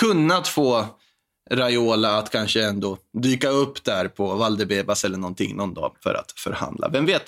[0.00, 0.86] kunnat få
[1.50, 6.32] Raiola att kanske ändå dyka upp där på Valdebebas eller någonting någon dag för att
[6.36, 6.88] förhandla.
[6.88, 7.22] Vem vet?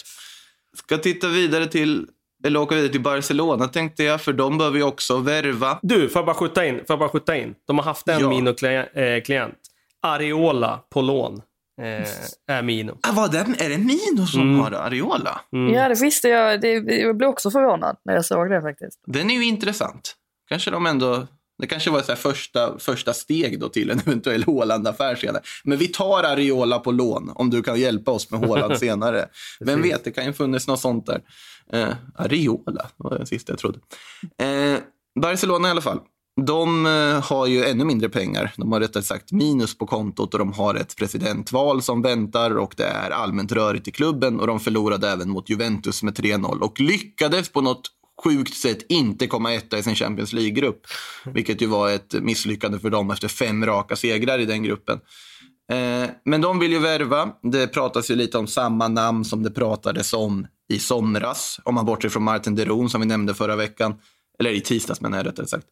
[0.77, 2.07] Ska titta vidare till,
[2.44, 5.79] eller åka vidare till Barcelona tänkte jag, för de behöver ju också värva.
[5.83, 6.75] Du, får jag bara skjuta in?
[6.77, 7.55] Får jag bara skjuta in?
[7.66, 8.29] De har haft en Ja.
[8.29, 9.57] Mino-klient.
[10.03, 11.42] Areola på lån
[11.83, 12.09] eh,
[12.57, 12.99] är Mino.
[13.03, 14.61] Ah, vad är, det, är det Mino som Mm.
[14.61, 15.40] har Ariola?
[15.53, 15.75] Mm.
[15.75, 16.61] Ja, det visste jag.
[16.61, 19.01] Det, jag blev också förvånad när jag såg det faktiskt.
[19.07, 20.14] Den är ju intressant.
[20.48, 21.26] Kanske de ändå...
[21.59, 25.42] Det kanske var så första, första steg då till en eventuell Haaland-affär senare.
[25.64, 29.28] Men vi tar Ariola på lån om du kan hjälpa oss med Haaland senare.
[29.61, 31.20] Vem vet, det kan ju funnits något sånt där.
[31.72, 33.78] Eh, Ariola, var det sista jag trodde.
[34.38, 34.78] Eh,
[35.20, 36.00] Barcelona i alla fall.
[36.40, 38.52] De eh, har ju ännu mindre pengar.
[38.56, 42.74] De har rättare sagt minus på kontot och de har ett presidentval som väntar och
[42.76, 46.80] det är allmänt rörigt i klubben och de förlorade även mot Juventus med 3-0 och
[46.80, 47.90] lyckades på något
[48.24, 50.87] sjukt sätt inte komma etta i sin Champions League-grupp.
[51.24, 55.00] Vilket ju var ett misslyckande för dem efter fem raka segrar i den gruppen.
[55.72, 57.29] Eh, men de vill ju värva.
[57.42, 61.61] Det pratas ju lite om samma namn som det pratades om i somras.
[61.64, 63.94] Om man bortser från Martin Deron som vi nämnde förra veckan.
[64.38, 65.66] Eller i tisdags menar jag rättare sagt.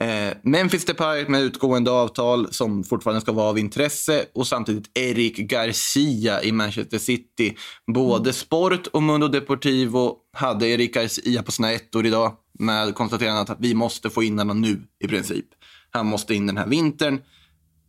[0.00, 5.36] Eh, Memphis Depay med utgående avtal som fortfarande ska vara av intresse och samtidigt Eric
[5.36, 7.56] Garcia i Manchester City.
[7.94, 13.60] Både Sport och Mundo Deportivo hade Eric Garcia på sina ettor idag med konstaterandet att
[13.60, 15.46] vi måste få in honom nu i princip.
[15.90, 17.20] Han måste in den här vintern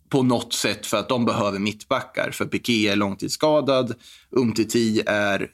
[0.09, 2.31] på något sätt för att de behöver mittbackar.
[2.31, 3.95] För Piqué är långtidsskadad,
[4.31, 5.49] Umtiti är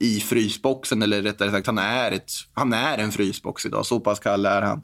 [0.00, 3.86] i frysboxen, eller rättare sagt han är, ett, han är en frysbox idag.
[3.86, 4.82] Så pass kall är han.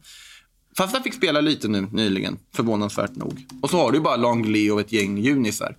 [0.78, 3.46] Fast han fick spela lite nu nyligen, förvånansvärt nog.
[3.62, 5.74] Och så har du bara Longley och ett gäng junisar.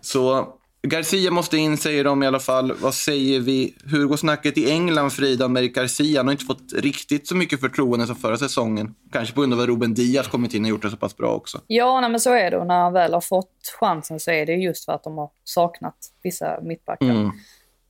[0.00, 0.48] Så
[0.82, 2.72] Garcia måste in, säger de i alla fall.
[2.80, 3.74] Vad säger vi?
[3.84, 6.18] Hur går snacket i England, Frida, med Garcia?
[6.18, 8.94] Han har inte fått riktigt så mycket förtroende som förra säsongen.
[9.12, 11.28] Kanske på grund av att Ruben Diaz kommit in och gjort det så pass bra
[11.28, 11.60] också.
[11.66, 12.56] Ja, nej, men så är det.
[12.56, 15.30] Och när han väl har fått chansen så är det just för att de har
[15.44, 17.10] saknat vissa mittbackar.
[17.10, 17.30] Mm.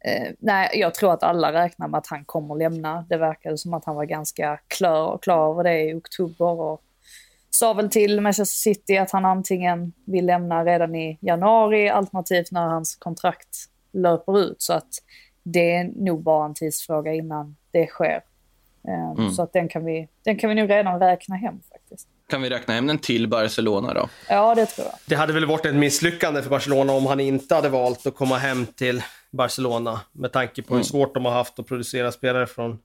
[0.05, 3.07] Eh, nej, jag tror att alla räknar med att han kommer lämna.
[3.09, 6.83] Det verkade som att han var ganska klar, klar över det i oktober och
[7.51, 12.67] sa väl till Manchester City att han antingen vill lämna redan i januari alternativt när
[12.67, 13.57] hans kontrakt
[13.93, 14.63] löper ut.
[14.63, 14.89] Så att
[15.43, 18.23] det är nog bara en tidsfråga innan det sker.
[18.89, 19.31] Eh, Mm.
[19.31, 22.09] Så att den kan, vi, den kan vi nog redan räkna hem faktiskt.
[22.29, 24.09] Kan vi räkna hem den till Barcelona då?
[24.29, 24.95] Ja, det tror jag.
[25.07, 28.39] Det hade väl varit ett misslyckande för Barcelona om han inte hade valt att komma
[28.39, 30.01] hem till Barcelona.
[30.13, 32.79] Med tanke på hur svårt de har haft att producera spelare från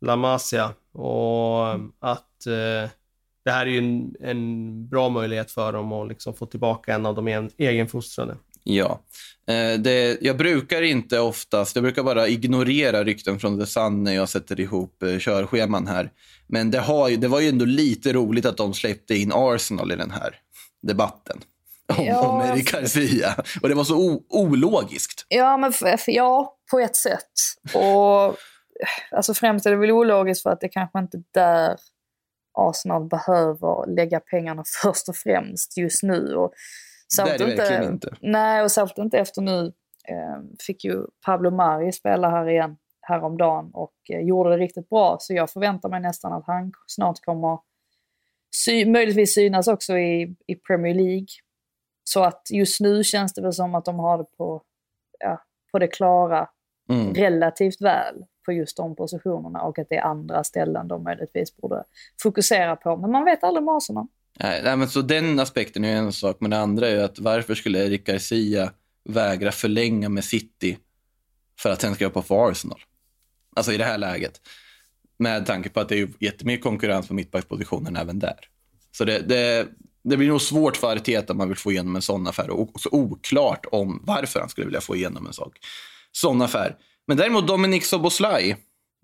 [0.00, 0.74] La Masia.
[0.92, 1.68] Och
[2.00, 2.90] att eh,
[3.44, 7.06] det här är ju en, en bra möjlighet för dem att liksom få tillbaka en
[7.06, 8.36] av de en, egenfostrade.
[8.64, 9.00] Ja.
[9.48, 14.12] Eh, det, jag brukar inte oftast, jag brukar bara ignorera rykten från The Sun när
[14.14, 16.10] jag sätter ihop eh, körscheman här.
[16.46, 19.92] Men det, har, ju- det var ju ändå lite roligt att de släppte in Arsenal
[19.92, 20.34] i den här
[20.82, 21.40] debatten.
[21.98, 23.34] Om, Ja, om Eric Garcia.
[23.62, 25.26] Och det var så o, ologiskt.
[25.28, 25.72] Ja, men
[26.06, 27.30] ja, på ett sätt.
[27.74, 28.36] Och
[29.10, 31.76] alltså främst är det väl ologiskt för att det kanske inte är där
[32.58, 36.34] Arsenal behöver lägga pengarna först och främst just nu.
[36.34, 36.52] Och
[37.16, 38.16] Det är det verkligen inte.
[38.20, 39.72] Nej, och särskilt inte efter nu
[40.08, 45.16] eh, fick ju Pablo Mari spela här igen häromdagen och eh, gjorde det riktigt bra.
[45.20, 47.58] Så jag förväntar mig nästan att han snart kommer
[48.56, 51.26] sy- möjligtvis synas också i, i Premier League.
[52.04, 54.62] Så att just nu känns det väl som att de har det på,
[55.18, 56.48] ja, på det klara
[56.90, 57.14] Mm.
[57.14, 61.84] relativt väl på just de positionerna och att det är andra ställen de möjligtvis borde
[62.22, 62.96] fokusera på.
[62.96, 64.08] Men man vet aldrig med.
[64.40, 67.54] Nej, men så den aspekten är en sak, men det andra är ju att varför
[67.54, 68.72] skulle Eric Garcia
[69.04, 70.78] vägra förlänga med City
[71.58, 72.80] för att sen skriva på för Arsenal?
[73.56, 74.40] Alltså i det här läget.
[75.18, 78.38] Med tanke på att det är jättemycket konkurrens på mittbackspositionen även där.
[78.92, 79.68] Så det, det,
[80.04, 82.80] det blir nog svårt för Arteta om man vill få igenom en sån affär och
[82.80, 85.58] så oklart om varför han skulle vilja få igenom en sak.
[86.12, 86.76] sån affär.
[87.06, 88.56] Men däremot Dominic Soboslaj,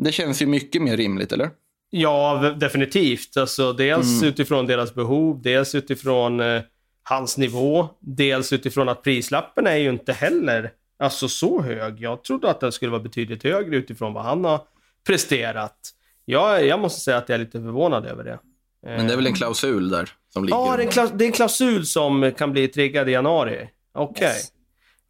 [0.02, 1.50] det känns ju mycket mer rimligt, eller?
[1.90, 3.36] Ja, definitivt.
[3.36, 6.62] Alltså, dels utifrån deras behov, dels utifrån eh,
[7.02, 12.00] hans nivå, dels utifrån att prislappen är ju inte heller alltså, så hög.
[12.00, 14.60] Jag trodde att den skulle vara betydligt högre utifrån vad han har
[15.06, 15.76] presterat.
[16.24, 18.38] Jag, jag måste säga att jag är lite förvånad över det.
[18.82, 20.56] Men det är väl en klausul där som ligger?
[20.58, 23.68] Ja, det är, en klaus- det är en klausul som kan bli triggad i januari.
[23.94, 24.26] Okej.
[24.28, 24.52] Yes.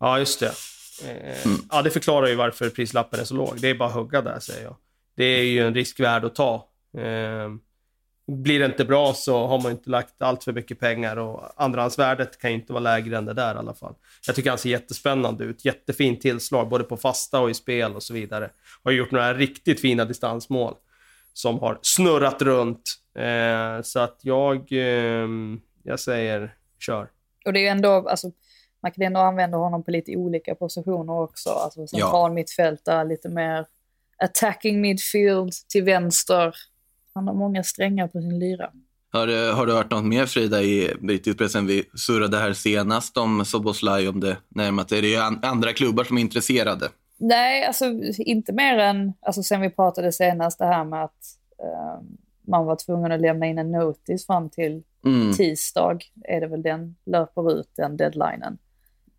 [0.01, 0.53] Ja, just det.
[1.09, 3.55] Eh, Ja, det förklarar ju varför prislappen är så låg.
[3.61, 4.77] Det är bara att hugga där, säger jag.
[5.19, 6.69] Det är ju en risk värd att ta.
[6.99, 7.51] Eh,
[8.27, 12.39] blir det inte bra så har man inte lagt allt för mycket pengar och andrahandsvärdet
[12.39, 13.95] kan ju inte vara lägre än det där i alla fall.
[14.27, 15.65] Jag tycker han ser jättespännande ut.
[15.65, 18.51] Jättefint tillslag, både på fasta och i spel och så vidare.
[18.85, 20.75] Har gjort några riktigt fina distansmål
[21.33, 22.95] som har snurrat runt.
[23.15, 27.11] Eh, så att jag, ehm, jag säger kör.
[27.45, 28.31] Och det är ju ändå, alltså,
[28.83, 31.51] man kan ändå använda honom på lite olika positioner också.
[31.51, 33.67] Alltså central mittfältare, lite mer
[34.25, 36.55] attacking midfield till vänster.
[37.15, 38.71] Han har många strängar på sin lyra.
[39.13, 42.53] Har, du- har du hört något mer Frida i brittisk press än vi surrade här
[42.53, 44.89] senast om Soboslaj om det närmat?
[44.89, 46.89] Det är ju an- andra klubbar som är intresserade.
[47.21, 47.85] Nej, alltså
[48.19, 51.25] inte mer än, alltså sen vi pratade senast det här med att
[51.63, 52.03] eh,
[52.49, 55.33] man var tvungen att lämna in en notis fram till Mm.
[55.35, 58.59] tisdag, är det väl den löper ut, den deadlinen.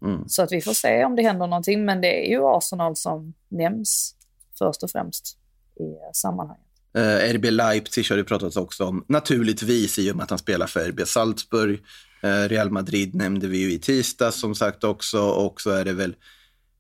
[0.02, 0.24] Mm.
[0.28, 3.34] Så att vi får se om det händer någonting, men det är ju Arsenal som
[3.50, 4.16] nämns
[4.60, 5.38] först och främst
[5.80, 6.65] i sammanhanget.
[6.98, 10.39] Eh, uh, RB Leipzig har det pratats också om, naturligtvis i och med att han
[10.39, 11.80] spelar för RB Salzburg.
[12.24, 15.93] Uh, Real Madrid nämnde vi ju i tisdags som sagt också och så är det
[15.93, 16.15] väl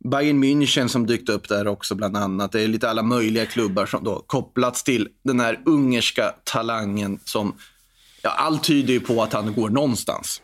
[0.03, 2.51] Bayern München som dykt upp där också bland annat.
[2.51, 7.55] Det är lite alla möjliga klubbar som då kopplats till den här ungerska talangen som,
[8.21, 10.41] ja allt tyder ju på att han går någonstans.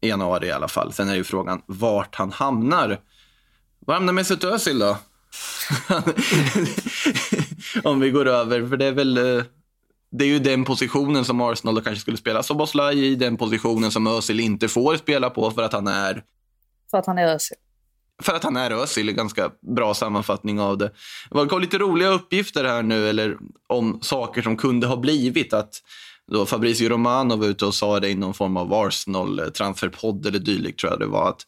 [0.00, 0.92] I januari i alla fall.
[0.92, 3.00] Sen är ju frågan vart han hamnar.
[3.78, 4.96] Var hamnar Mesut Özil då?
[7.84, 9.36] Om vi går över, för det är väl...
[9.38, 9.44] eh,
[10.14, 14.06] det är ju den positionen som Arsenal kanske skulle spela Soboslaj i, den positionen som
[14.06, 16.22] Özil inte får spela på för att han är
[16.90, 17.56] För att han är Özil.
[18.22, 20.90] för att han är Özil, ganska bra sammanfattning av det.
[21.30, 23.36] Det kom lite roliga uppgifter här nu, eller
[23.68, 25.52] om saker som kunde ha blivit.
[25.52, 25.74] Att
[26.32, 30.80] då Fabrizio Romano var ute och sa det i någon form av Arsenal-transferpodd eller dylikt,
[30.80, 31.28] tror jag det var.
[31.28, 31.46] Att,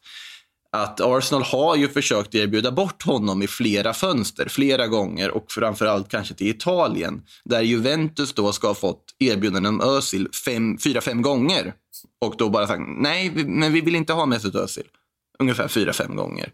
[0.75, 6.09] att Arsenal har ju försökt erbjuda bort honom i flera fönster, flera gånger och framförallt
[6.09, 11.21] kanske till Italien, där Juventus då ska ha fått erbjudanden om Özil fem, fyra, fem
[11.21, 11.73] gånger.
[12.21, 14.85] Och då bara sagt nej, men vi vill inte ha Mesut Özil
[15.39, 16.51] ungefär fyra, fem gånger.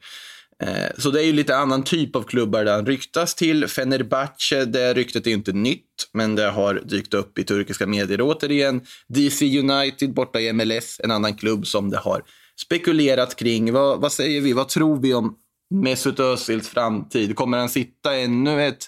[0.63, 3.67] Eh, så det är ju lite annan typ av klubbar där han ryktas till.
[3.67, 8.81] Fenerbahce, det ryktet är inte nytt, men det har dykt upp i turkiska medier återigen.
[9.07, 12.23] DC United borta i MLS, en annan klubb som det har
[12.65, 13.73] spekulerat kring.
[13.73, 14.53] Vad, vad säger vi?
[14.53, 15.35] Vad tror vi om
[15.69, 17.35] Mesut Özils framtid?
[17.35, 18.85] Kommer han sitta ännu ett,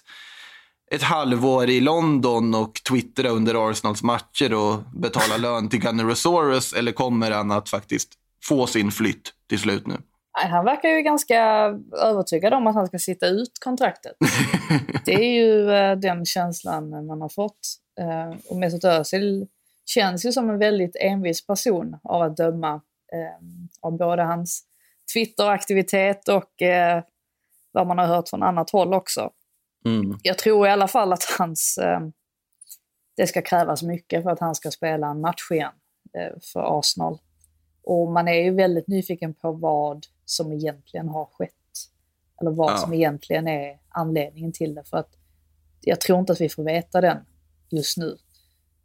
[0.92, 6.74] ett halvår i London och twittra under Arsenals matcher och betala lön till Gunnerosaurus?
[6.74, 9.98] Eller kommer han att faktiskt få sin flytt till slut nu?
[10.36, 11.40] Han verkar ju ganska
[12.02, 14.14] övertygad om att han ska sitta ut kontraktet.
[15.06, 17.60] Det är ju eh, den känslan man har fått.
[18.00, 19.48] Eh, och Mesut Özil
[19.86, 22.82] känns ju som en väldigt envis person av att döma
[23.13, 23.45] eh,
[23.82, 24.63] av både hans
[25.13, 27.04] Twitter-aktivitet och eh,
[27.71, 29.32] vad man har hört från annat håll också.
[29.86, 30.17] Mm.
[30.23, 31.78] Jag tror i alla fall att hans...
[31.78, 31.99] Eh,
[33.17, 35.71] det ska krävas mycket för att han ska spela en match igen
[36.17, 37.17] eh, för Arsenal.
[37.84, 41.52] Och man är ju väldigt nyfiken på vad som egentligen har skett.
[42.41, 42.78] Eller vad Ja.
[42.78, 44.84] som egentligen är anledningen till det.
[44.84, 45.10] För att
[45.82, 47.17] jag tror inte att vi får veta den
[47.69, 48.17] just nu.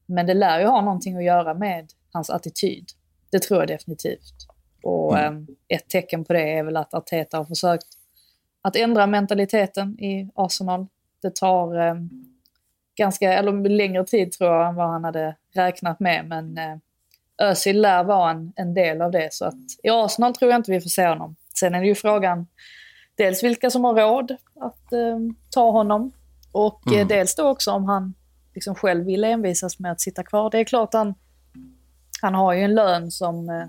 [0.07, 2.89] Men det lär ju ha någonting att göra med hans attityd.
[3.31, 4.35] Det tror jag definitivt.
[4.83, 5.47] Och Mm.
[5.69, 7.87] eh, ett tecken på det är väl att Arteta har försökt
[8.63, 10.87] att ändra mentaliteten i Arsenal.
[11.23, 11.95] Det tar eh,
[12.97, 16.27] ganska, eller längre tid tror jag än vad han hade räknat med.
[16.29, 16.77] Men eh,
[17.43, 19.29] Özil lär vara en, en del av det.
[19.33, 21.37] Så att i Arsenal tror jag inte vi får se honom.
[21.61, 22.47] Sen är det ju frågan
[23.15, 25.19] dels vilka som har råd att eh,
[25.51, 26.13] ta honom
[26.53, 27.09] och eh, Mm.
[27.09, 28.15] dels då också om han
[28.55, 30.51] liksom själv vill envisas med att sitta kvar.
[30.51, 31.15] Det är klart han,
[32.23, 33.67] han har ju en lön som eh,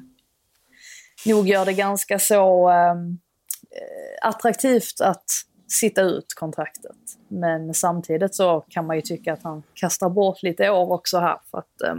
[1.25, 3.19] nog gör det ganska så ehm,
[3.71, 5.25] eh, attraktivt att
[5.67, 6.97] sitta ut kontraktet.
[7.27, 11.37] Men samtidigt så kan man ju tycka att han kastar bort lite år också här
[11.51, 11.95] för att eh,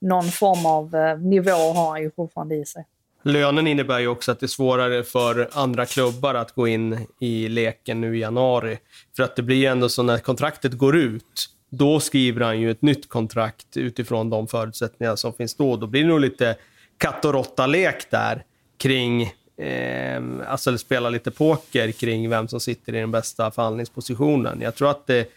[0.00, 2.86] någon form av eh, nivå har han ju fortfarande i sig.
[3.22, 7.48] Lönen innebär ju också att det är svårare för andra klubbar att gå in i
[7.48, 8.78] leken nu i januari.
[9.16, 12.82] För att det blir ändå så när kontraktet går ut, då skriver han ju ett
[12.82, 15.76] nytt kontrakt utifrån de förutsättningar som finns då.
[15.76, 16.56] Då blir det nog lite
[16.98, 18.44] katt och råtta-lek där
[18.76, 19.22] kring,
[19.56, 24.60] eh, alltså spela lite poker kring vem som sitter i den bästa förhandlingspositionen.
[24.60, 25.28] Jag tror att det,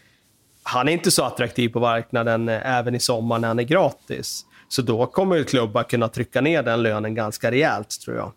[0.63, 4.45] han är inte så attraktiv på marknaden eh, även i sommar när han är gratis.
[4.67, 8.31] Så då kommer ju klubbar kunna trycka ner den lönen ganska rejält, tror jag.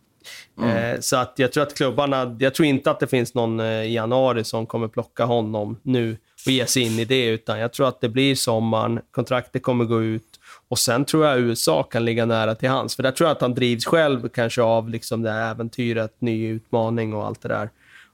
[0.62, 3.82] Eh, så att jag tror att klubbarna, jag tror inte att det finns någon eh,
[3.82, 7.72] i januari som kommer plocka honom nu och ge sig in i det, utan jag
[7.72, 12.04] tror att det blir sommaren, kontraktet kommer gå ut och sen tror jag USA kan
[12.04, 12.96] ligga nära till hans.
[12.96, 16.48] För där tror jag att han drivs själv kanske av liksom det här äventyret, ny
[16.48, 17.70] utmaning och allt det där.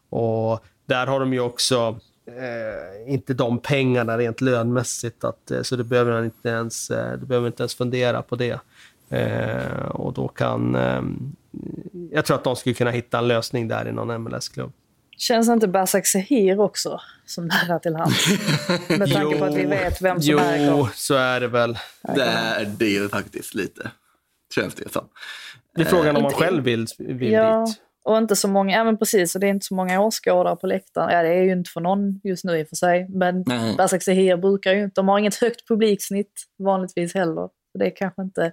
[0.09, 5.77] Och där har de ju också eh, inte de pengarna rent lönmässigt, att, eh, så
[5.77, 8.61] det behöver han inte ens, eh, det behöver inte ens fundera på det.
[9.09, 11.03] Eh, och då kan, eh,
[12.11, 14.73] jag tror att de skulle kunna hitta en lösning där i någon MLS-klubb.
[15.29, 18.27] Känns inte Basak Sehir också som nära till hands?
[18.99, 20.89] Med tanke på att vi vet vem som jo, är kvar.
[20.95, 21.79] så är det väl.
[22.15, 23.91] Det är det ju faktiskt lite,
[24.55, 25.09] känns det som.
[25.75, 27.77] Det är frågan om man Inte- själv vill, vill Ja, dit.
[28.05, 30.67] och inte så många, ja men precis, och det är inte så många åskådare på
[30.67, 31.17] läktaren.
[31.17, 33.09] Ja, det är ju inte för någon just nu i och för sig.
[33.09, 33.77] Men Nej.
[33.77, 37.49] Basak Sehir brukar ju inte, de har inget högt publiksnitt vanligtvis heller.
[37.73, 38.53] Så det är kanske inte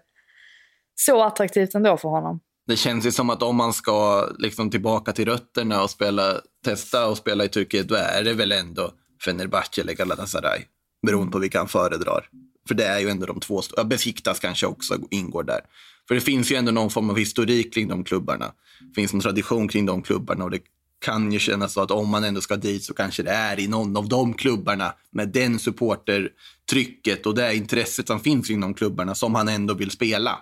[0.95, 2.39] så attraktivt ändå för honom.
[2.69, 7.07] Det känns ju som att om man ska liksom tillbaka till rötterna och spela, testa
[7.07, 8.91] och spela i Turkiet, då är det väl ändå
[9.25, 10.61] Fenerbahce eller Galatasaray.
[11.05, 12.29] Beroende på vilka han föredrar.
[12.67, 15.59] För det är ju ändå de två, ja, Besiktas kanske också ingår där.
[16.07, 18.45] För det finns ju ändå någon form av historik kring de klubbarna.
[18.79, 20.61] Det finns en tradition kring de klubbarna och det
[21.05, 23.67] kan ju kännas så att om man ändå ska dit så kanske det är i
[23.67, 29.15] någon av de klubbarna med den supportertrycket och det intresset som finns kring de klubbarna
[29.15, 30.39] som han ändå vill spela.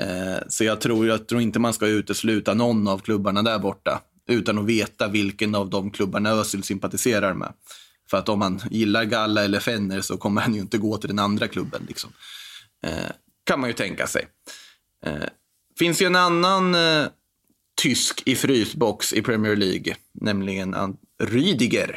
[0.00, 4.00] Eh, Så jag tror, jag tror inte man ska utesluta någon av klubbarna där borta
[4.28, 7.52] utan att veta vilken av de klubbarna Özil sympatiserar med.
[8.10, 11.08] För att om han gillar Galla eller Fenner så kommer han ju inte gå till
[11.08, 11.84] den andra klubben.
[11.88, 12.12] Liksom.
[12.82, 13.10] Eh,
[13.44, 14.26] kan man ju tänka sig.
[15.06, 15.28] Eh,
[15.78, 17.06] finns ju en annan eh,
[17.82, 20.74] tysk i frysbox i Premier League, nämligen
[21.22, 21.96] Rüdiger.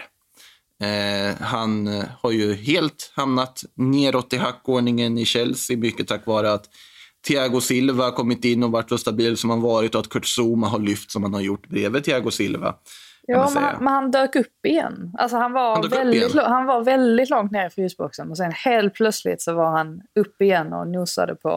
[0.81, 6.53] Eh, han eh, har ju helt hamnat neråt i hackordningen i Chelsea, mycket tack vare
[6.53, 6.69] att
[7.27, 10.25] Thiago Silva har kommit in och varit så stabil som han varit och att Kurt
[10.25, 12.75] Zouma har lyft som han har gjort bredvid Thiago Silva.
[13.27, 15.11] Ja, men, han- men han dök upp igen.
[15.17, 18.93] Alltså han, var Han väldigt, han var väldigt långt ner i frysboxen och sen helt
[18.93, 21.49] plötsligt så var han upp igen och nosade på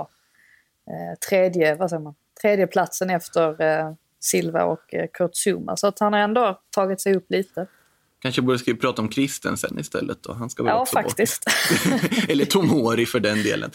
[0.90, 5.76] eh, tredje, vad säger man, tredje platsen efter eh, Silva och eh, Kurt Zuma.
[5.76, 7.66] Så att han har ändå tagit sig upp lite.
[8.22, 10.22] Kanske borde skriva prata om Christensen istället.
[10.22, 10.32] Då.
[10.32, 11.44] Han ska väl Ja, också faktiskt.
[12.28, 13.70] Eller Tomori för den delen.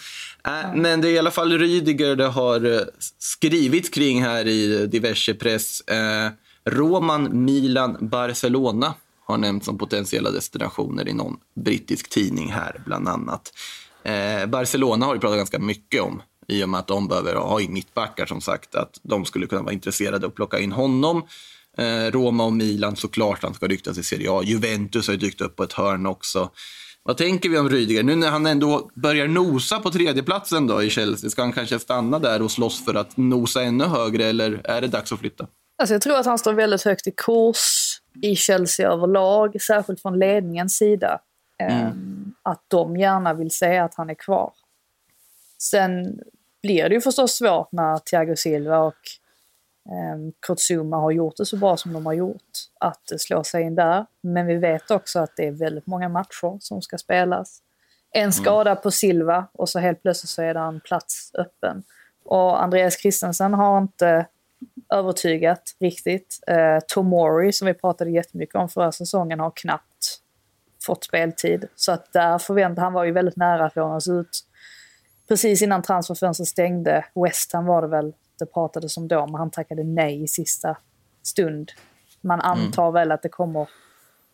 [0.47, 2.81] Äh, Men det är i alla fall Rydiger det har eh,
[3.19, 5.81] skrivits kring här i diverse press.
[5.81, 6.29] Eh,
[6.65, 8.93] Roman, Milan, Barcelona
[9.25, 13.53] har nämnts som potentiella destinationer i någon brittisk tidning här bland annat.
[14.03, 17.61] Eh, Barcelona har ju pratat ganska mycket om i och med att de behöver ha
[17.61, 21.23] in mittbackar som sagt, att de skulle kunna vara intresserade av att plocka in honom.
[21.77, 24.41] Eh, Roma och Milan såklart han ska ryktas i Serie A.
[24.43, 26.49] Juventus har ju dykt upp på ett hörn också.
[27.03, 28.03] Vad tänker vi om Rydiger?
[28.03, 32.19] Nu när han ändå börjar nosa på tredjeplatsen då i Chelsea, ska han kanske stanna
[32.19, 35.47] där och slåss för att nosa ännu högre eller är det dags att flytta?
[35.77, 40.19] Alltså jag tror att han står väldigt högt i kurs i Chelsea överlag, särskilt från
[40.19, 41.19] ledningens sida.
[41.63, 44.53] Ehm, Att de gärna vill se att han är kvar.
[45.61, 46.19] Sen
[46.63, 48.95] blir det ju förstås svårt när Thiago Silva och
[49.89, 53.43] um, Kurt Zuma har gjort det så bra som de har gjort, att eh, slå
[53.43, 54.05] sig in där.
[54.21, 57.61] Men vi vet också att det är väldigt många matcher som ska spelas.
[58.11, 61.83] En skada på Silva och så helt plötsligt så är det en plats öppen.
[62.25, 64.27] Och Andreas Christensen har inte
[64.93, 66.39] övertygat riktigt.
[66.47, 70.21] Eh, Tomori, som vi pratade jättemycket om förra säsongen, har knappt
[70.85, 71.67] fått speltid.
[71.75, 74.45] Så att där förväntar han var ju väldigt nära att lånas ut.
[75.27, 79.51] Precis innan transferfönstret stängde, West Ham var det väl det pratades om då, men han
[79.51, 80.77] tackade nej i sista
[81.23, 81.71] stund.
[82.21, 83.69] Man antar väl att det kommer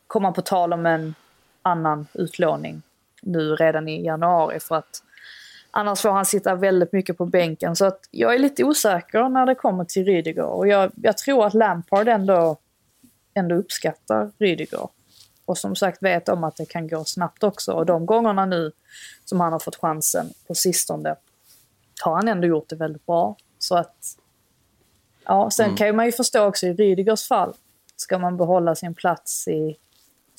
[0.07, 1.15] komma på tal om en
[1.61, 2.81] annan utlåning
[3.21, 5.03] nu redan i januari för att
[5.73, 7.75] Annars får han sitta väldigt mycket på bänken.
[7.75, 10.43] Så att jag är lite osäker när det kommer till Rydiger.
[10.43, 12.57] Och jag, jag tror att Lampard ändå,
[13.33, 14.89] ändå uppskattar Rydiger.
[15.45, 17.73] Och som sagt vet om att det kan gå snabbt också.
[17.73, 18.71] Och de gångerna nu
[19.25, 21.15] som han har fått chansen på sistone
[22.03, 23.35] har han ändå gjort det väldigt bra.
[23.63, 24.17] Så att...
[25.25, 27.53] Ja, sen kan ju man ju förstå också i Rydigers fall.
[27.95, 29.77] Ska man behålla sin plats i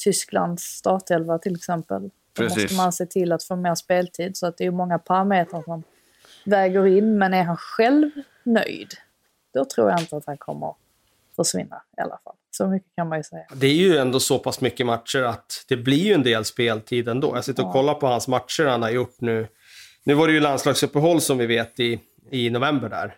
[0.04, 2.02] Tysklands startelva till exempel.
[2.02, 2.62] Då Precis.
[2.62, 4.36] måste man se till att få mer speltid.
[4.36, 5.82] Så att det är ju många parametrar som
[6.44, 7.18] väger in.
[7.18, 8.10] Men är han själv
[8.42, 8.94] nöjd,
[9.54, 10.74] då tror jag inte att han kommer
[11.36, 12.34] försvinna i alla fall.
[12.50, 13.46] Så mycket kan man ju säga.
[13.54, 17.08] Det är ju ändå så pass mycket matcher att det blir ju en del speltid
[17.08, 17.36] ändå.
[17.36, 19.48] Jag sitter och kollar på hans matcher han har gjort nu.
[20.04, 22.00] Nu var det ju landslagsuppehåll som vi vet i,
[22.30, 23.14] i november där.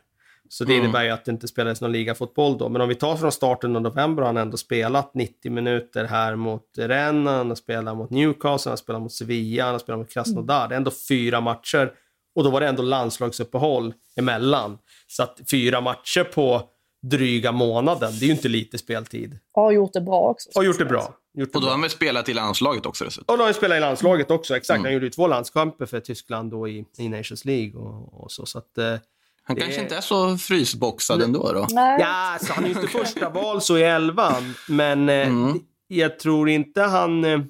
[0.49, 2.69] Så det innebär ju att det inte spelades någon ligafotboll då.
[2.69, 6.37] Men om vi tar från starten av november har han ändå spelat 90 minuter här
[6.37, 9.99] mot Rennes, han har spelat mot Newcastle, han har spelat mot Sevilla, han har spelat
[9.99, 10.69] mot Krasnodar.
[10.69, 11.93] Det är ändå fyra matcher.
[12.35, 14.79] Och då var det ändå landslagsuppehåll emellan.
[15.07, 16.63] Så att fyra matcher på
[17.03, 19.39] dryga månaden, det är ju inte lite speltid.
[19.53, 20.51] Och har gjort det bra också.
[20.55, 21.15] Har gjort det bra.
[21.55, 23.33] Och då har han spelat i landslaget också dessutom.
[23.33, 24.77] Och då har han spelat i landslaget också, exakt.
[24.79, 24.85] Mm.
[24.85, 28.47] Han gjorde ju två landskamper för Tyskland då i, i Nations League och, och så.
[28.47, 28.85] så att, eh,
[29.43, 31.67] Han Det- kanske inte är så frysboxad ändå då.
[31.71, 32.01] Nej.
[32.01, 35.61] ja, så han är ju inte första val så i elvan, men eh, Mm.
[35.89, 37.25] jag tror inte han...
[37.25, 37.41] Eh,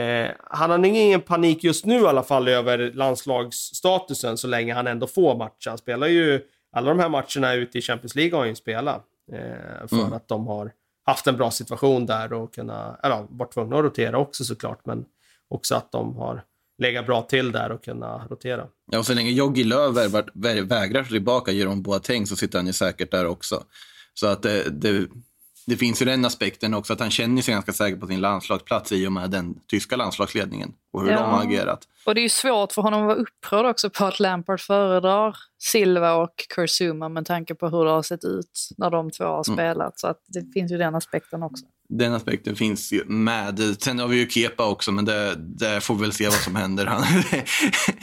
[0.00, 4.86] eh, han har ingen panik just nu i alla fall över landslagsstatusen så länge han
[4.86, 5.70] ändå får matcha.
[5.70, 6.40] Han spelar ju
[6.76, 9.04] alla de här matcherna ute i Champions League har han ju spelat.
[9.32, 10.12] Eh, för Mm.
[10.12, 10.70] att de har
[11.04, 15.04] haft en bra situation där och kunna, eller varit tvungna att rotera också såklart, men
[15.48, 16.44] också att de har
[16.78, 18.66] legat bra till där och kunna rotera.
[18.90, 19.92] Ja, och så länge Jogi Löw
[20.64, 23.64] vägrar tillbaka Jerome Boateng så sitter han ju säkert där också.
[24.14, 25.08] Så att eh, det, det,
[25.66, 28.92] det finns ju den aspekten också, att han känner sig ganska säker på sin landslagsplats
[28.92, 31.20] i och med den tyska landslagsledningen och hur Ja.
[31.20, 31.88] de har agerat.
[32.06, 35.36] Och det är ju svårt för honom att vara upprörd också på att Lampard föredrar
[35.58, 39.44] Silva och Kurzuma med tanke på hur det har sett ut när de två har
[39.48, 39.56] Mm.
[39.56, 40.00] spelat.
[40.00, 41.64] Så att det finns ju den aspekten också.
[41.98, 43.76] Den aspekten finns ju med.
[43.80, 46.56] Sen har vi ju Kepa också, men det, det får vi väl se vad som
[46.56, 46.86] händer.
[46.86, 47.02] Han,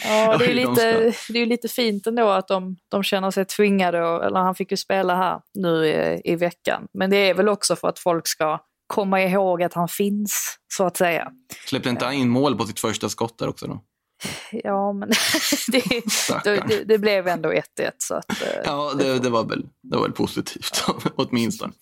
[0.04, 3.46] Ja, det är ju lite, det är lite fint ändå att de, de känner sig
[3.46, 6.88] tvingade, och, eller han fick ju spela här nu i, i veckan.
[6.94, 10.84] Men det är väl också för att folk ska komma ihåg att han finns, så
[10.84, 11.32] att säga.
[11.66, 13.84] Släppte inte han in mål på sitt första skott där också då?
[14.52, 15.10] Ja, men
[15.72, 15.84] det,
[16.44, 17.64] det, det, blev ändå 1-1.
[17.98, 20.84] Så att, eh, Ja, det, det, var väl, det var väl positivt
[21.16, 21.74] åtminstone.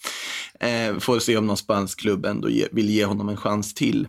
[0.60, 4.08] Eh, får se om någon spansk klubb ändå ge, vill ge honom en chans till.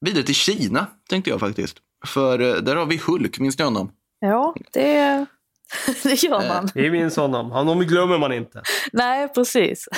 [0.00, 1.76] Vidare till Kina tänkte jag faktiskt.
[2.06, 3.90] För eh, där har vi Hulk, minns ni honom?
[4.20, 5.26] ja, det,
[6.02, 6.68] det gör man.
[6.74, 7.50] Vi minns honom.
[7.50, 8.62] Honom glömmer man inte.
[8.92, 9.88] Nej, precis.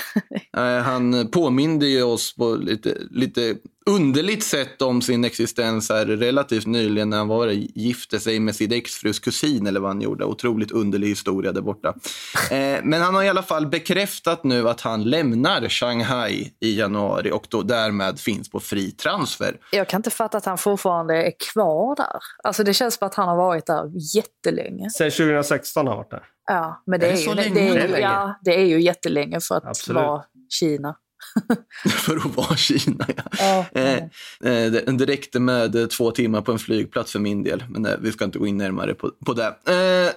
[0.57, 3.57] Eh, han påminde ju oss på lite, lite
[3.91, 8.73] underligt sätt om sin existens här relativt nyligen när han var gifte sig med sin
[8.73, 10.25] exfrus kusin eller vad han gjorde.
[10.25, 11.95] Otroligt underlig historia där borta.
[12.51, 17.31] Eh, men han har i alla fall bekräftat nu att han lämnar Shanghai i januari
[17.31, 19.57] och då därmed finns på fri transfer.
[19.73, 22.21] Jag kan inte fatta att han fortfarande är kvar där.
[22.45, 24.91] Alltså det känns som att han har varit där jättelänge.
[24.91, 26.23] Sen 2016 har han varit där.
[26.47, 29.67] Ja, men det Är är, det ju, är ja, det är ju jättelänge för att
[29.67, 30.03] Absolut.
[30.03, 30.97] vara Kina.
[31.91, 33.07] för att vara Kina.
[33.17, 33.23] Ja.
[33.39, 37.43] Ja, Eh, eh, det, det räckte med eh, två timmar på en flygplats för min
[37.43, 39.47] del, men eh, vi ska inte gå in närmare på, på det.
[39.47, 40.13] Eh,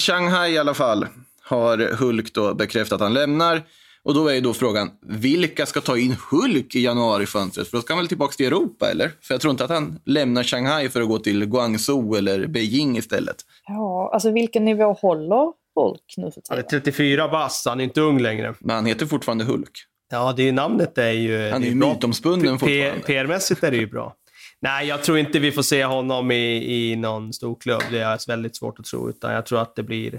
[0.00, 1.06] Shanghai i alla fall
[1.42, 3.62] har Hulk då bekräftat att han lämnar.
[4.02, 7.68] Och då är ju då frågan, vilka ska ta in Hulk i januarifönstret?
[7.68, 9.10] För då ska han väl tillbaka till Europa, eller?
[9.22, 12.98] För jag tror inte att han lämnar Shanghai för att gå till Guangzhou eller Beijing
[12.98, 13.36] istället.
[13.66, 16.82] ja, alltså vilken nivå håller folk nu för Han är tiden?
[16.82, 18.54] 34 bast, han är inte ung längre.
[18.60, 19.70] Men han heter fortfarande Hulk.
[20.10, 21.38] Ja, det är, namnet är ju...
[21.50, 23.02] Han är det ju mytomspunnen fortfarande.
[23.06, 24.14] PR-mässigt är det ju bra.
[24.62, 27.82] Nej, jag tror inte vi får se honom i, i någon stor klubb.
[27.90, 29.08] Det är väldigt svårt att tro.
[29.10, 30.14] Utan jag tror att det blir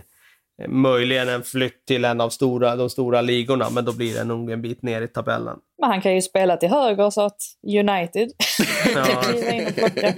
[0.63, 4.23] eh, möjligen en flytt till en av stora, de stora ligorna, men då blir det
[4.23, 5.57] nog en bit ner i tabellen.
[5.81, 8.29] Men han kan ju spela till höger så att United
[8.95, 9.03] Ja.
[9.05, 10.13] kan kliva in och plocka.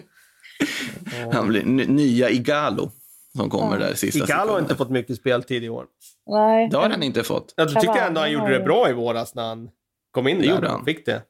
[1.34, 2.92] Han blir nya Igalo
[3.38, 5.86] som kommer där i sista Igalo har inte fått mycket speltid i år.
[6.28, 7.54] Nej, Det har han inte fått.
[7.58, 9.70] Jag tyckte Cavani ändå han gjorde det bra i våras när han
[10.12, 10.86] kom in Det där gjorde han.
[10.86, 11.22] fick det.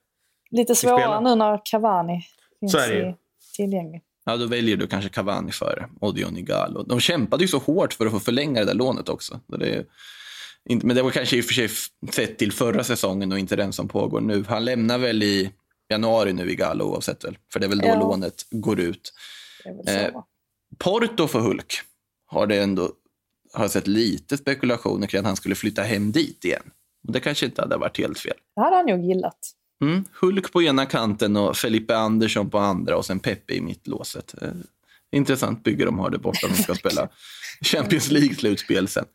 [0.51, 2.21] lite svårare nu när Cavani
[2.59, 3.15] finns i,
[3.55, 4.01] tillgänglig.
[4.25, 6.83] Ja, då väljer du kanske Cavani före Odion Igalo.
[6.83, 9.39] De kämpade ju så hårt för att få förlänga det där lånet också.
[9.49, 9.85] Så det är
[10.69, 11.69] inte, men det var kanske i och för sig
[12.11, 14.43] sett till förra säsongen och inte den som pågår nu.
[14.47, 15.51] Han lämnar väl i
[15.89, 17.37] januari nu, Igalo, oavsett väl.
[17.53, 17.99] För det är väl då Ja.
[17.99, 19.13] lånet går ut.
[19.63, 20.23] Det är väl så, Eh?
[20.77, 21.73] Porto för Hulk
[22.33, 22.91] har det ändå
[23.53, 26.71] har sett lite spekulationer kring att han skulle flytta hem dit igen.
[27.07, 28.37] Och det kanske inte hade varit helt fel.
[28.55, 29.37] Det hade han nog gillat.
[29.81, 30.03] Mm.
[30.21, 34.35] Hulk på ena kanten och Felipe Andersson på andra och sen Pepe i mittlåset.
[34.41, 34.49] Eh,
[35.11, 36.47] intressant bygge de har där borta.
[36.47, 37.09] De ska spela
[37.61, 39.05] Champions League-slutspel sen.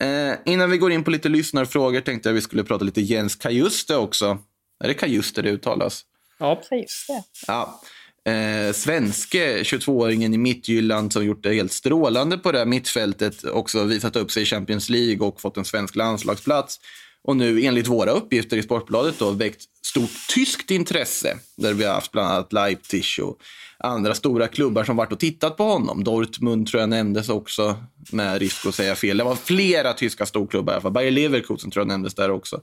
[0.00, 3.36] Eh, innan vi går in på lite lyssnarfrågor tänkte jag vi skulle prata lite Jens
[3.36, 4.38] Kajuste också.
[4.84, 6.04] Är det Kajuste det uttalas?
[6.38, 7.22] Ja, Ja, just det.
[7.46, 7.80] Ja.
[8.24, 13.44] Eh, svenske 22-åringen i Midtjylland som gjort det helt strålande på det här mittfältet.
[13.44, 16.80] Också visat upp sig i Champions League och fått en svensk landslagsplats.
[17.24, 21.38] Och nu enligt våra uppgifter i Sportbladet då väckt stort tyskt intresse.
[21.56, 23.36] Där vi har haft bland annat Leipzig och
[23.78, 26.04] andra stora klubbar som varit och tittat på honom.
[26.04, 27.76] Dortmund tror jag nämndes också,
[28.12, 29.16] med risk att säga fel.
[29.16, 30.92] Det var flera tyska storklubbar i alla fall.
[30.92, 32.60] Bayer Leverkusen tror jag nämndes där också.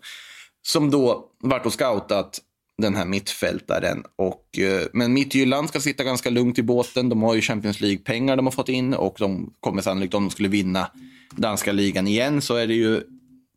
[0.62, 2.40] Som då varit och scoutat
[2.82, 4.04] den här mittfältaren.
[4.16, 7.10] Och, eh, men Midtjylland ska sitta ganska lugnt i båten.
[7.10, 10.30] De har ju Champions League-pengar de har fått in och de kommer sannolikt, om de
[10.30, 10.88] skulle vinna
[11.36, 13.02] danska ligan igen, så är det ju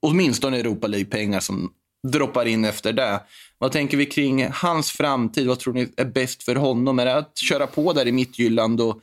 [0.02, 1.72] åtminstone Europa League-pengar som
[2.12, 3.20] droppar in efter det.
[3.58, 5.46] Vad tänker vi kring hans framtid?
[5.46, 6.98] Vad tror ni är bäst för honom?
[6.98, 9.00] Är det att köra på där i Midtjylland och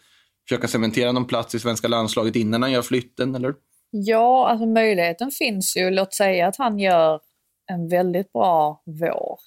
[0.49, 3.35] försöka cementera någon plats i svenska landslaget innan han gör flytten?
[3.35, 3.53] Eller?
[3.91, 5.89] Ja, alltså möjligheten finns ju.
[5.89, 7.19] Låt säga att han gör
[7.71, 9.39] en väldigt bra vår.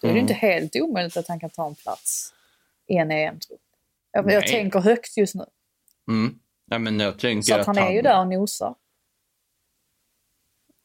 [0.00, 0.20] Då är det Mm.
[0.20, 2.34] inte helt omöjligt att han kan ta en plats
[2.86, 3.60] i en EM-trupp.
[4.12, 5.44] Jag, jag tänker högt just nu.
[6.08, 6.38] Mm.
[6.70, 8.74] Ja, men jag tänker Så att han är ju där och nosar.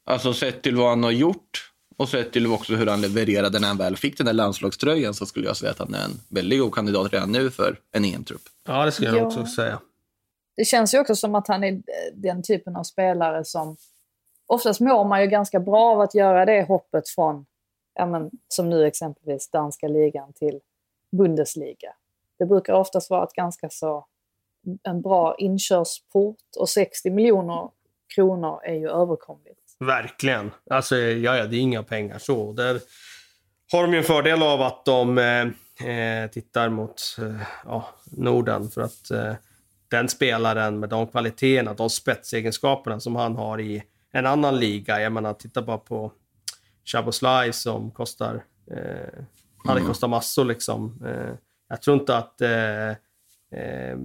[0.05, 3.67] Alltså sett till vad han har gjort och sett till också hur han levererade när
[3.67, 6.59] han väl fick den där landslagströjan så skulle jag säga att han är en väldigt
[6.59, 8.41] god kandidat redan nu för en EM-trupp.
[8.67, 9.25] ja det skulle jag Ja.
[9.25, 9.79] också säga.
[10.55, 11.81] Det känns ju också som att han är
[12.13, 13.77] den typen av spelare som...
[14.45, 17.45] Oftast mår man ju ganska bra av att göra det hoppet från,
[17.93, 20.59] ja men, som nu exempelvis danska ligan till
[21.11, 21.93] Bundesliga.
[22.39, 24.05] Det brukar oftast vara ett ganska så
[24.83, 27.69] en bra inkörsport och 60 miljoner
[28.15, 29.59] kronor är ju överkomligt.
[29.79, 30.51] Verkligen.
[30.69, 32.53] Alltså, ja, ja, det är inga pengar så.
[32.53, 32.81] Där
[33.71, 35.41] har de ju en fördel av att de eh,
[35.89, 38.69] eh, tittar mot eh, ja, Norden.
[38.69, 39.33] För att eh,
[39.87, 45.01] den spelaren med de kvaliteterna, de spetsegenskaperna som han har i en annan liga.
[45.01, 46.11] Jag menar, titta bara på
[46.85, 48.43] Chaboslaj som kostar...
[48.71, 49.23] Eh,
[49.63, 51.03] ja, det kostar massor liksom.
[51.05, 51.35] Eh,
[51.69, 52.89] jag tror inte att eh,
[53.59, 53.97] eh,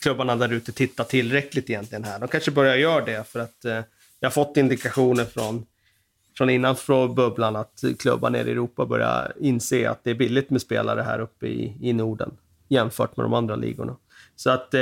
[0.00, 2.18] klubbarna där ute tittar tillräckligt egentligen här.
[2.18, 3.82] De kanske börjar göra det för att eh,
[4.20, 5.66] jag har fått indikationer från,
[6.36, 10.60] från innanför bubblan att klubbar nere i Europa börjar inse att det är billigt med
[10.60, 12.36] spelare här uppe i, i Norden
[12.68, 13.96] jämfört med de andra ligorna.
[14.36, 14.80] Så att eh,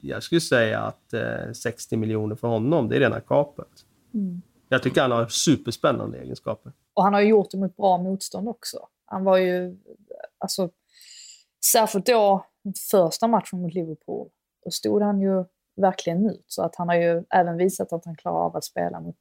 [0.00, 3.68] jag skulle säga att eh, 60 miljoner för honom, det är rena kapet.
[4.72, 6.72] Jag tycker han har superspännande egenskaper.
[6.94, 8.88] Och han har ju gjort det mot bra motstånd också.
[9.04, 9.76] Han var ju,
[10.38, 10.70] alltså,
[11.72, 12.46] särskilt då
[12.90, 14.28] första matchen mot Liverpool,
[14.64, 15.44] då stod han ju
[15.76, 16.44] verkligen ut.
[16.46, 19.16] Så att han har ju även visat att han klarar av att spela mot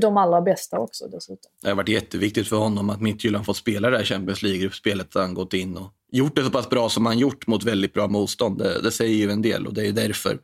[0.00, 1.52] de allra bästa också dessutom.
[1.62, 5.20] Det har varit jätteviktigt för honom att Midtjylland fått spela det här Champions League-gruppspelet där
[5.20, 8.08] han gått in och gjort det så pass bra som han gjort mot väldigt bra
[8.08, 8.58] motstånd.
[8.58, 10.38] Det, det säger ju en del och det är därför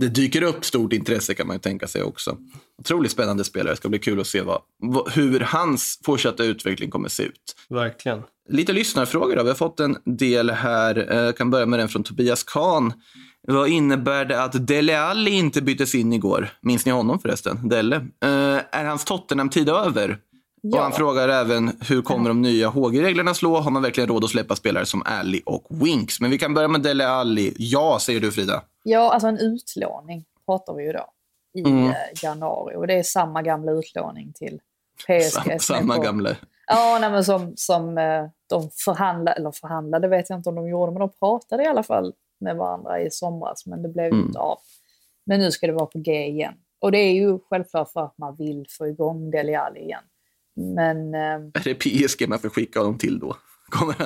[0.00, 2.36] det dyker upp stort intresse kan man ju tänka sig också.
[2.78, 3.72] Otroligt spännande spelare.
[3.72, 4.62] Det ska bli kul att se vad,
[5.12, 7.56] hur hans fortsatta utveckling kommer se ut.
[7.68, 8.22] Verkligen.
[8.48, 9.42] Lite lyssnarfrågor då.
[9.42, 10.96] Vi har fått en del här.
[11.14, 12.92] Jag kan börja med den från Tobias Kahn.
[13.48, 16.48] Vad innebär det att Dele Alli inte byttes in igår?
[16.60, 17.68] Minns ni honom förresten?
[17.68, 17.96] Dele.
[17.96, 20.18] Uh, är hans Tottenham-tid över?
[20.62, 20.76] Ja.
[20.78, 23.56] Och han frågar även hur kommer de nya HG-reglerna slå?
[23.56, 26.20] Har man verkligen råd att släppa spelare som Alli och Winks?
[26.20, 27.54] Men vi kan börja med Dele Alli.
[27.58, 28.62] Ja, säger du Frida.
[28.82, 31.06] Ja, alltså en utlåning pratar vi ju då
[31.54, 31.86] i Mm.
[31.88, 32.76] eh, januari.
[32.76, 34.60] Och det är samma gamla utlåning till
[35.06, 35.30] PSG.
[35.30, 36.36] Sam, samma på- gamla.
[36.66, 40.68] Ja, nej, men som, som eh, de förhandlade, eller förhandlade vet jag inte om de
[40.68, 44.26] gjorde, men de pratade i alla fall med varandra i somras, men det blev Mm.
[44.26, 44.58] inte av.
[45.26, 46.54] Men nu ska det vara på G igen.
[46.80, 50.02] Och det är ju självklart för att man vill få igång Dele Alli igen.
[50.60, 51.14] Men
[51.54, 53.36] Är det PSG man får skicka honom till då?
[53.68, 53.96] Kommer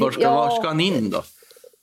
[0.00, 0.34] var, ska, Ja.
[0.34, 1.22] var ska han in då?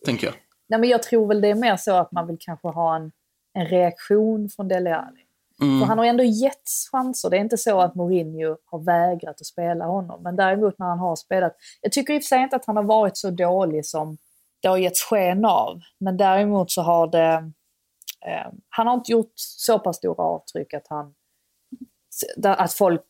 [0.06, 0.36] Tänker jag.
[0.70, 3.12] nej, men jag tror väl det är mer så att man vill kanske ha en,
[3.54, 5.22] en reaktion från Dele Alli.
[5.62, 5.80] Mm.
[5.80, 7.30] För han har ändå getts chanser.
[7.30, 10.24] Det är inte så att Mourinho har vägrat att spela honom.
[10.24, 11.56] Men däremot när han har spelat.
[11.82, 14.18] Jag tycker i och för sig inte att han har varit så dålig som
[14.62, 15.80] det har getts sken av.
[16.00, 17.52] Men däremot så har det...
[18.26, 21.14] Eh, han har inte gjort så pass stora avtryck att han...
[22.44, 23.06] Att folk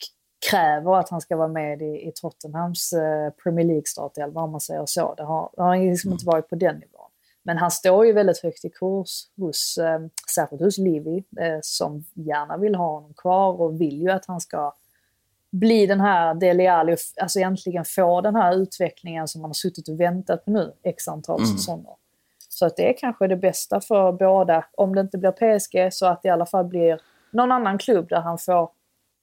[0.52, 4.86] kräver att han ska vara med i, i Tottenhams eh, Premier League-startelva om man säger
[4.86, 5.14] så.
[5.16, 7.10] Det har, det har liksom inte varit på den nivån.
[7.44, 10.00] Men han står ju väldigt högt i kurs hos, eh,
[10.36, 14.42] särskilt hos Livi, eh, som gärna vill ha honom kvar och vill ju att han
[14.42, 14.74] ska
[15.52, 19.90] bli den här Dele Alli, alltså äntligen få den här utvecklingen som man har suttit
[19.90, 21.58] och väntat på nu, x antal Mm.
[21.58, 21.94] säsonger.
[22.50, 26.06] Så att det är kanske det bästa för båda, om det inte blir PSG så
[26.06, 28.70] att det i alla fall blir någon annan klubb där han får,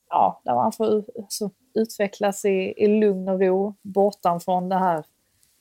[0.08, 5.04] ja, där han får alltså, utvecklas i, i lugn och ro, bortan från det här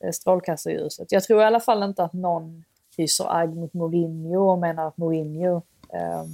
[0.03, 1.11] eh, strålkastarljuset.
[1.11, 2.63] Jag tror i alla fall inte att någon
[2.97, 5.61] hyser agg mot Mourinho och menar att Mourinho,
[5.93, 6.27] ehm,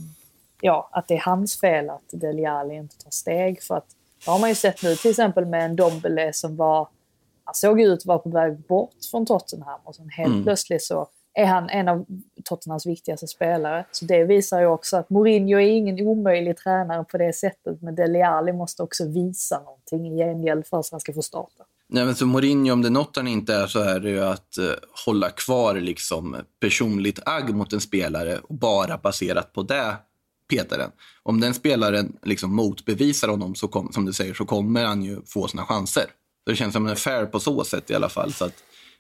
[0.62, 3.64] ja, att det är hans fel att Dele Alli inte tar steg.
[3.64, 3.88] För att
[4.26, 6.88] det har man ju sett nu till exempel med en Dombele som var,
[7.44, 10.44] han såg ut att vara på väg bort från Tottenham och sen helt Mm.
[10.44, 12.06] plötsligt så är han en av
[12.44, 13.86] Tottenhams viktigaste spelare.
[13.92, 17.96] Så det visar ju också att Mourinho är ingen omöjlig tränare på det sättet, men
[17.96, 21.64] Dele Alli måste också visa någonting i gengäld för att han ska få starta.
[21.88, 24.24] Nej, men så Mourinho, om det är något han inte är så är det ju
[24.24, 24.66] att eh,
[25.06, 29.96] hålla kvar liksom, personligt agg mot en spelare och bara baserat på det
[30.52, 30.92] peta den.
[31.24, 35.22] Om den spelaren liksom motbevisar honom, så kom, som du säger, så kommer han ju
[35.26, 36.06] få sina chanser.
[36.44, 38.34] Så det känns som en fair på så sätt i alla fall.
[38.34, 38.54] Så att,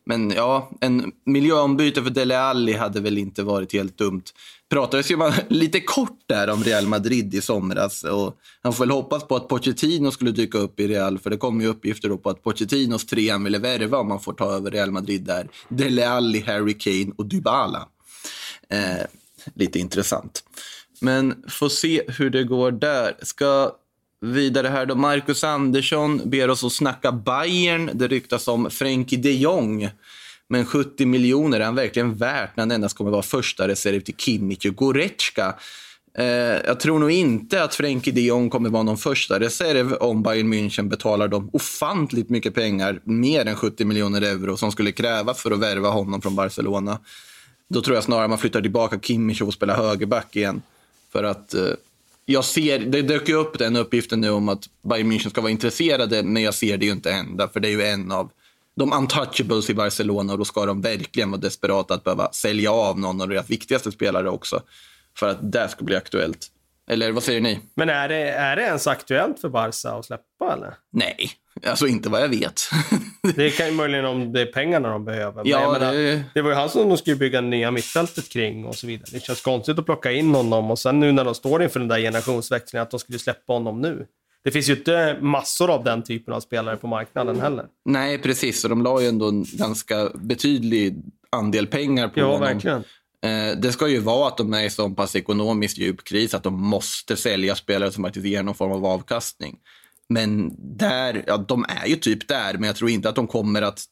[0.05, 4.23] men ja, en miljöombyte för Dele Alli hade väl inte varit helt dumt.
[4.69, 8.91] Pratades ju man lite kort där om Real Madrid i somras och han får väl
[8.91, 12.17] hoppas på att Pochettino skulle dyka upp i Real för det kom ju uppgifter då
[12.17, 15.47] på att Pochettinos tre han ville värva om man får ta över Real Madrid där.
[15.69, 17.87] Dele Alli, Harry Kane och Dybala.
[18.69, 19.05] Eh,
[19.55, 20.43] lite intressant.
[21.01, 23.17] Men får se hur det går där.
[23.21, 23.71] Ska
[24.21, 24.95] vidare här då.
[24.95, 27.89] Marcus Andersson ber oss att snacka Bayern.
[27.93, 29.89] Det ryktas om Frenkie de Jong.
[30.49, 34.15] Men 70 miljoner, är han verkligen värt när han endast kommer vara första reserv till
[34.15, 35.55] Kimmich och Goretzka?
[36.17, 36.25] Eh,
[36.65, 40.53] jag tror nog inte att Frenkie de Jong kommer vara någon första reserv om Bayern
[40.53, 45.51] München betalar dem ofantligt mycket pengar, mer än 70 miljoner euro, som skulle krävas för
[45.51, 46.99] att värva honom från Barcelona.
[47.69, 50.61] Då tror jag snarare man flyttar tillbaka Kimmich och får spela högerback igen.
[51.11, 51.61] För att eh,
[52.25, 55.51] jag ser, det dök ju upp den uppgiften nu om att Bayern München ska vara
[55.51, 57.47] intresserade, men jag ser det ju inte hända.
[57.47, 58.31] För det är ju en av
[58.75, 62.99] de untouchables i Barcelona och då ska de verkligen vara desperata att behöva sälja av
[62.99, 64.61] någon av deras viktigaste spelare också.
[65.17, 66.47] För att det ska bli aktuellt.
[66.91, 67.59] Eller vad säger ni?
[67.75, 70.73] Men är det, är det ens aktuellt för Barca att släppa eller?
[70.91, 71.31] Nej,
[71.67, 72.61] alltså inte vad jag vet.
[73.35, 75.41] Det kan ju möjligen om det är pengarna de behöver.
[75.45, 76.41] Ja, menar, det- det...
[76.41, 79.07] var ju han som de skulle bygga nya mittfältet kring och så vidare.
[79.11, 81.87] Det känns konstigt att plocka in honom och sen nu när de står inför den
[81.87, 84.05] där generationsväxlingen att de skulle släppa honom nu.
[84.43, 87.65] Det finns ju inte massor av den typen av spelare på marknaden heller.
[87.85, 88.63] Nej, precis.
[88.63, 90.95] Och de la ju ändå en ganska betydlig
[91.29, 92.39] andel pengar på Ja, honom.
[92.41, 92.83] verkligen.
[93.25, 96.43] Eh, det ska ju vara att de är i så pass ekonomiskt djup kris att
[96.43, 99.57] de måste sälja spelare som faktiskt ger någon form av avkastning.
[100.09, 103.61] Men där, ja, de är ju typ där, men jag tror inte att de kommer
[103.61, 103.85] att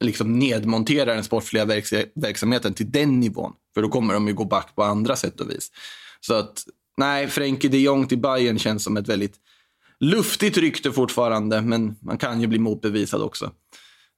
[0.00, 3.52] liksom nedmontera den sportsliga verks- verksamheten till den nivån.
[3.74, 5.70] För då kommer de ju gå back på andra sätt och vis.
[6.20, 6.64] Så att,
[6.96, 9.36] nej, Frenkie de Jong till Bayern känns som ett väldigt
[10.00, 13.52] luftigt rykte fortfarande, men man kan ju bli motbevisad också.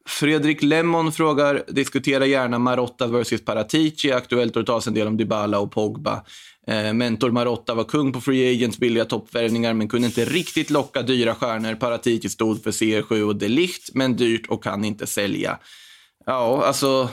[0.06, 4.12] Fredrik Lemmon frågar, diskutera gärna Marotta versus Paratici.
[4.12, 6.24] Aktuellt och det tas en del om Dybala och Pogba.
[6.66, 11.02] Eh, mentor Marotta var kung på free agents, billiga toppvärvningar men kunde inte riktigt locka
[11.02, 11.74] dyra stjärnor.
[11.74, 15.58] Paratici stod för CR7 och Delicht, men dyrt och kan inte sälja.
[16.26, 17.08] Ja, alltså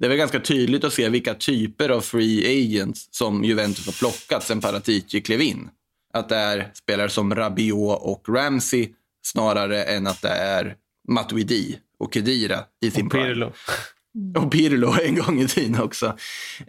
[0.00, 3.92] det är väl ganska tydligt att se vilka typer av free agents som Juventus har
[3.92, 5.68] plockat sen Paratici klev in.
[6.14, 8.88] Att det är spelare som Rabiot och Ramsey
[9.26, 10.76] snarare än att det är
[11.08, 13.12] Matuidi och Kedira i sin Och.
[13.12, 13.52] Pirlo.
[14.36, 16.06] Och Pirlo en gång i tiden också.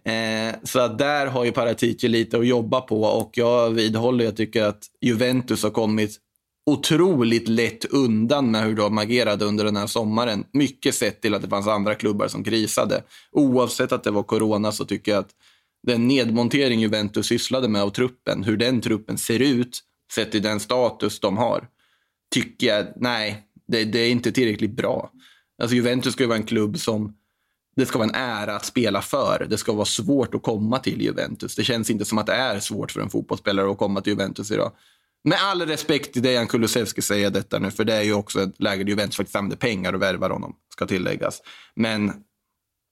[0.03, 4.37] Eh, så att där har ju Paratici lite att jobba på och jag vidhåller, jag
[4.37, 6.19] tycker att Juventus har kommit
[6.65, 10.43] otroligt lätt undan med hur de agerade under den här sommaren.
[10.53, 13.03] Mycket sett till att det fanns andra klubbar som krisade.
[13.31, 15.31] Oavsett att det var corona så tycker jag att
[15.87, 19.81] den nedmontering Juventus sysslade med av truppen, hur den truppen ser ut
[20.13, 21.67] sett till den status de har,
[22.33, 25.11] tycker jag, nej, det, det är inte tillräckligt bra.
[25.61, 27.13] Alltså Juventus ska ju vara en klubb som
[27.75, 29.47] det ska vara en ära att spela för.
[29.49, 31.55] Det ska vara svårt att komma till Juventus.
[31.55, 34.51] Det känns inte som att det är svårt för en fotbollsspelare att komma till Juventus
[34.51, 34.71] idag.
[35.23, 38.61] Med all respekt till Dejan Kulusevski säger detta nu, för det är ju också ett
[38.61, 41.41] läge där Juventus faktiskt använder pengar och värvar honom, ska tilläggas.
[41.75, 42.13] Men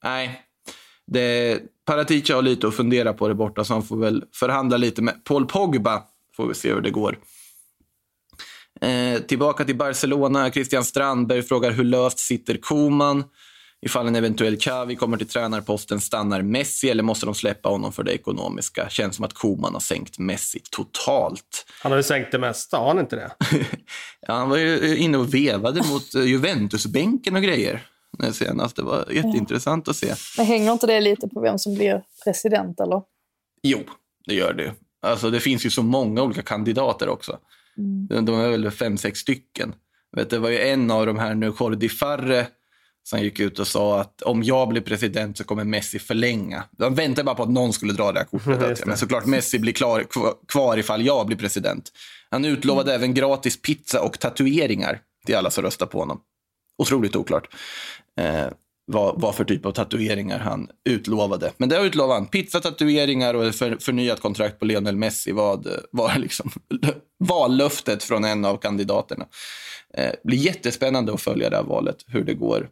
[0.03, 0.41] nej,
[1.07, 5.01] det, Paratici har lite att fundera på det borta, så han får väl förhandla lite
[5.01, 6.03] med Paul Pogba.
[6.35, 7.17] Får vi se hur det går.
[8.83, 10.51] Eh, tillbaka till Barcelona.
[10.51, 13.23] Christian Strandberg frågar hur löst sitter Koman?
[13.81, 18.03] Ifall en eventuell Xavi kommer till tränarposten, stannar Messi eller måste de släppa honom för
[18.03, 18.89] det ekonomiska?
[18.89, 21.65] Känns som att Koman har sänkt Messi totalt.
[21.81, 23.31] Han har ju sänkt det mesta, har han inte det?
[24.27, 27.87] Ja, han var ju inne och vevade mot eh, Juventusbänken och grejer
[28.19, 28.75] nu senast.
[28.75, 30.13] Det var jätteintressant att se.
[30.37, 33.01] Men hänger inte det lite på vem som blir president eller?
[33.63, 33.79] Jo,
[34.25, 34.73] det gör det.
[35.01, 37.37] Alltså, det finns ju så många olika kandidater också.
[38.09, 39.75] De, de är väl fem, sex stycken.
[40.15, 42.47] Vet, det var ju en av de här nu, Jordi Farre,
[43.03, 46.63] som gick ut och sa att om jag blir president så kommer Messi förlänga.
[46.71, 48.61] De väntade bara på att någon skulle dra det här kortet.
[48.69, 48.87] Just det.
[48.87, 50.05] Men såklart Messi blir klar,
[50.47, 51.91] kvar, ifall jag blir president.
[52.29, 56.19] Han utlovade även gratis pizza och tatueringar till alla som röstar på honom.
[56.77, 57.47] Otroligt oklart
[58.19, 58.47] eh,
[58.85, 61.51] vad, vad för typ av tatueringar han utlovade.
[61.57, 62.25] Men det utlovade han.
[62.27, 65.59] Pizza, tatueringar och för, förnyat kontrakt på Lionel Messi var,
[65.91, 66.51] var liksom
[67.19, 69.25] vallöftet från en av kandidaterna.
[69.97, 72.67] Eh, blir jättespännande att följa det här valet, hur det går.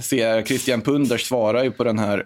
[0.00, 2.24] Ser Christian Punders svarar ju på den här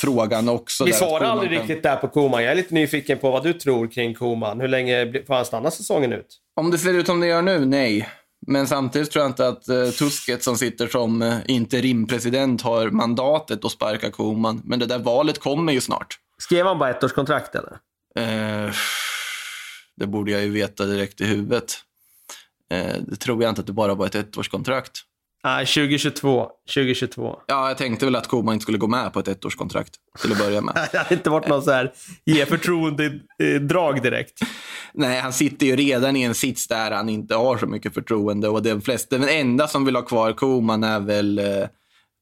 [0.00, 0.84] frågan också.
[0.84, 2.42] Vi svarar aldrig kan- riktigt där på Koman.
[2.42, 4.60] Jag är lite nyfiken på vad du tror kring Koman.
[4.60, 6.26] Hur länge får han stanna säsongen ut?
[6.56, 8.08] Om det ser ut som det gör nu, nej.
[8.48, 13.64] Men samtidigt tror jag inte att uh, Tusket som sitter som uh, interimpresident har mandatet
[13.64, 14.62] att sparka Koman.
[14.64, 16.18] Men det där valet kommer ju snart.
[16.38, 17.78] Skrev han bara ettårskontrakt eller?
[18.18, 18.72] Eh,
[19.96, 21.74] det borde jag ju veta direkt i huvudet.
[22.70, 25.00] Eh, det tror jag inte att det bara var ett ettårskontrakt.
[25.48, 26.48] Nej, 2022.
[26.74, 27.38] 2022.
[27.46, 30.38] Ja, jag tänkte väl att Koman inte skulle gå med på ett ettårskontrakt till att
[30.38, 30.74] börja med.
[30.92, 31.92] Det hade inte varit någon så här
[32.24, 34.40] ge förtroende-drag direkt.
[34.94, 38.48] Nej, han sitter ju redan i en sits där han inte har så mycket förtroende.
[38.48, 41.66] Och den, flesta, den enda som vill ha kvar Koman är väl eh,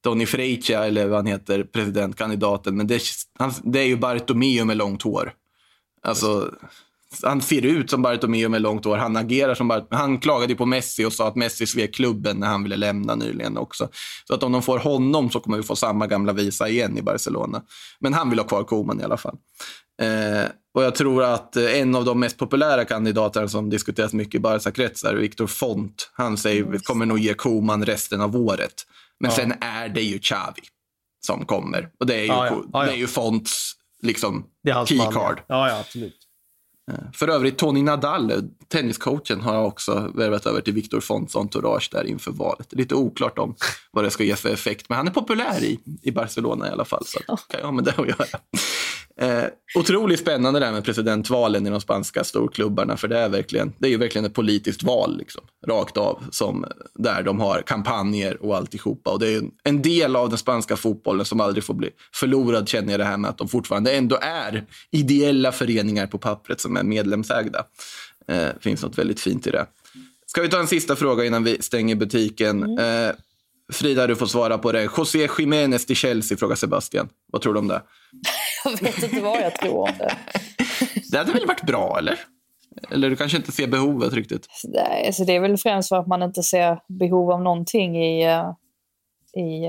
[0.05, 2.77] Tony Freicia, eller vad han heter, presidentkandidaten.
[2.77, 3.03] Men det,
[3.39, 5.33] han, det är ju Bartomeu med långt hår.
[6.03, 6.55] Alltså,
[7.23, 8.97] han ser ut som Bartomeu med långt hår.
[8.97, 9.99] Han agerar som Bartomeu.
[9.99, 13.57] Han klagade på Messi och sa att Messi svek klubben när han ville lämna nyligen
[13.57, 13.89] också.
[14.25, 17.03] Så att om de får honom så kommer vi få samma gamla visa igen i
[17.03, 17.63] Barcelona.
[18.01, 19.37] Men han vill ha kvar Koman i alla fall.
[20.03, 24.35] Eh, och jag tror att eh, en av de mest populära kandidaterna som diskuteras mycket
[24.35, 28.75] i Barca-kretsar, Viktor Font, han säger vi kommer nog ge Koman resten av året.
[29.21, 30.63] Men sen är det ju Xavi
[31.27, 31.89] som kommer.
[32.01, 32.63] Och det är ju, Ja, ja.
[32.73, 32.85] Ja, ja.
[32.85, 34.45] Det är ju Fonts liksom,
[34.87, 35.41] keycard.
[35.49, 36.26] Ja, ja, absolut.
[37.13, 38.33] För övrigt, Tony Nadal,
[38.69, 42.73] tenniscoachen, har också värvat över till Viktor Fonts entourage där inför valet.
[42.73, 43.55] Lite oklart om
[43.91, 46.85] vad det ska ge för effekt, men han är populär i, i Barcelona i alla
[46.85, 47.05] fall.
[47.07, 48.41] Så att, kan jag ha med det att göra.
[49.21, 49.45] Eh,
[49.75, 53.87] otroligt spännande det här med presidentvalen i de spanska storklubbarna, för det är, verkligen, det
[53.87, 56.65] är ju verkligen ett politiskt val, liksom, rakt av, som,
[56.95, 59.11] där de har kampanjer och alltihopa.
[59.11, 62.69] Och det är en, en del av den spanska fotbollen som aldrig får bli förlorad,
[62.69, 66.77] känner jag det här med att de fortfarande ändå är ideella föreningar på pappret som
[66.77, 67.65] är medlemsägda.
[68.29, 69.67] Eh, finns något väldigt fint i det.
[70.27, 72.79] Ska vi ta en sista fråga innan vi stänger butiken?
[72.79, 73.13] Eh,
[73.73, 74.89] Frida, du får svara på det.
[74.97, 77.09] José Jiménez till Chelsea, frågar Sebastian.
[77.33, 77.83] Vad tror du om det?
[78.65, 80.17] Jag vet inte vad jag tror om det.
[81.11, 82.19] Det hade väl varit bra, eller?
[82.91, 84.47] Eller du kanske inte ser behovet riktigt?
[84.65, 88.25] Nej, alltså det är väl främst för att man inte ser behov av någonting i,
[88.25, 88.51] eh,
[89.43, 89.67] i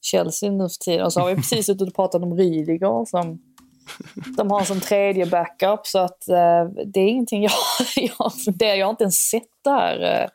[0.00, 1.04] Chelsea nu för tiden.
[1.04, 3.42] Och så har vi precis suttit och pratat om Rydiger som
[4.36, 5.80] de har som tredje backup.
[5.86, 6.64] Så att eh,
[6.94, 7.52] det är ingenting jag,
[8.18, 8.74] jag funderar.
[8.74, 10.22] Jag har inte ens sett det här.
[10.22, 10.28] eh.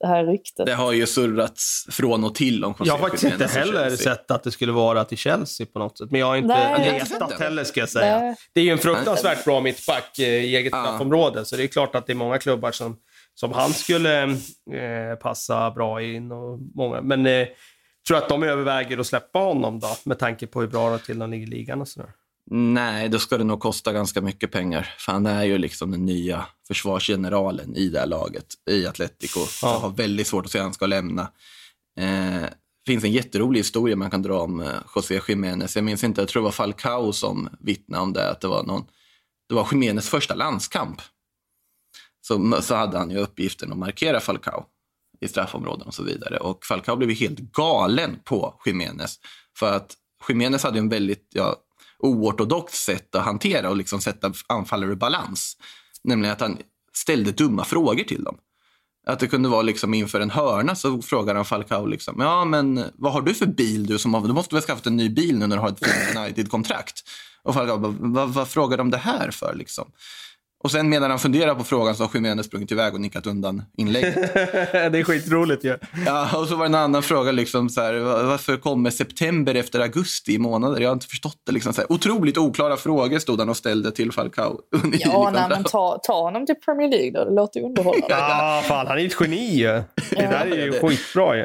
[0.00, 0.66] det här ryktet.
[0.66, 4.14] Det har ju surrats från och till om José Jag har faktiskt inte heller Chelsea.
[4.14, 6.10] sett att det skulle vara till Chelsea på något sätt.
[6.10, 7.44] Men jag har inte Nej, letat det.
[7.44, 8.18] heller ska jag säga.
[8.20, 8.34] Nej.
[8.54, 11.44] Det är ju en fruktansvärt bra mittback eh, i eget straffområde.
[11.44, 12.96] Så det är klart att det är många klubbar som,
[13.34, 16.32] som han skulle eh, passa bra in.
[16.32, 17.00] Och många.
[17.02, 17.46] Men eh,
[18.08, 19.96] tror att de överväger att släppa honom då?
[20.04, 22.10] Med tanke på hur bra till han ligger i ligan och sådär.
[22.52, 24.94] Nej, då ska det nog kosta ganska mycket pengar.
[24.98, 29.40] För han är ju liksom den nya försvarsgeneralen i det här laget, i Atletico.
[29.62, 29.72] Ja.
[29.72, 31.22] Jag har väldigt svårt att se att han ska lämna.
[31.98, 32.48] Eh,
[32.86, 35.76] finns en jätterolig historia man kan dra om eh, José Jiménez.
[35.76, 38.30] Jag minns inte, jag tror det var Falcao som vittnade om det.
[38.30, 38.84] Att det var, någon,
[39.48, 41.02] det var Jiménez första landskamp.
[42.20, 44.64] Så, så hade han ju uppgiften att markera Falcao
[45.20, 46.36] i straffområden och så vidare.
[46.36, 49.16] Och Falcao blev ju helt galen på Jiménez.
[49.58, 49.96] För att
[50.28, 51.56] Jiménez hade en väldigt ja,
[52.02, 55.56] oortodoxt sätt att hantera och liksom sätta anfallare i balans.
[56.04, 56.58] Nämligen att han
[56.92, 58.36] ställde dumma frågor till dem.
[59.06, 62.84] Att det kunde vara liksom inför en hörna så frågar han Falcao liksom, ja men
[62.94, 65.38] vad har du för bil du som har, du måste väl skaffat en ny bil
[65.38, 67.02] nu när du har ett United-kontrakt.
[67.42, 69.92] Och Falcao bara, vad, vad frågar de det här för liksom?
[70.64, 73.62] Och sen medan han funderar på frågan så har Jiménez sprungit iväg och nickat undan
[73.78, 74.14] inlägget.
[74.72, 75.78] det är skitroligt ju.
[76.06, 79.54] Ja, och så var det en annan fråga, liksom, så här, va- varför kommer september
[79.54, 80.80] efter augusti i månader?
[80.80, 81.52] Jag har inte förstått det.
[81.52, 84.58] Liksom, så här, otroligt oklara frågor stod han och ställde till Falcao.
[84.84, 85.50] under Ja, nej, kontrakt.
[85.50, 87.24] men ta, ta honom till Premier League då.
[87.24, 88.06] Det låter ju underhållande.
[88.10, 89.66] Ja, fan han är ett geni ju.
[89.66, 91.44] Det där är ju det- skitbra ju.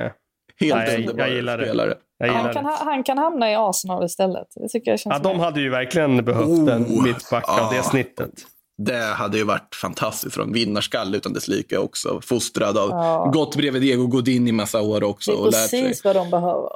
[0.59, 1.63] Helt Nej, jag underbar gillar det.
[1.65, 1.93] spelare.
[2.17, 2.69] Jag gillar Han kan, det.
[2.69, 4.47] ha- han kan hamna i Arsenal istället.
[4.55, 7.79] Det tycker jag känns Ja, de hade ju verkligen behövt Oh, en mittback av det
[7.79, 7.83] ah.
[7.83, 8.31] snittet.
[8.77, 12.21] Det hade ju varit fantastiskt från vinnarskalle utan dess like också.
[12.23, 13.31] Fostrad av, Ja.
[13.33, 15.81] gått bredvid Diego Godin i massa år också Det är och lärt sig.
[15.83, 16.69] precis vad de behöver.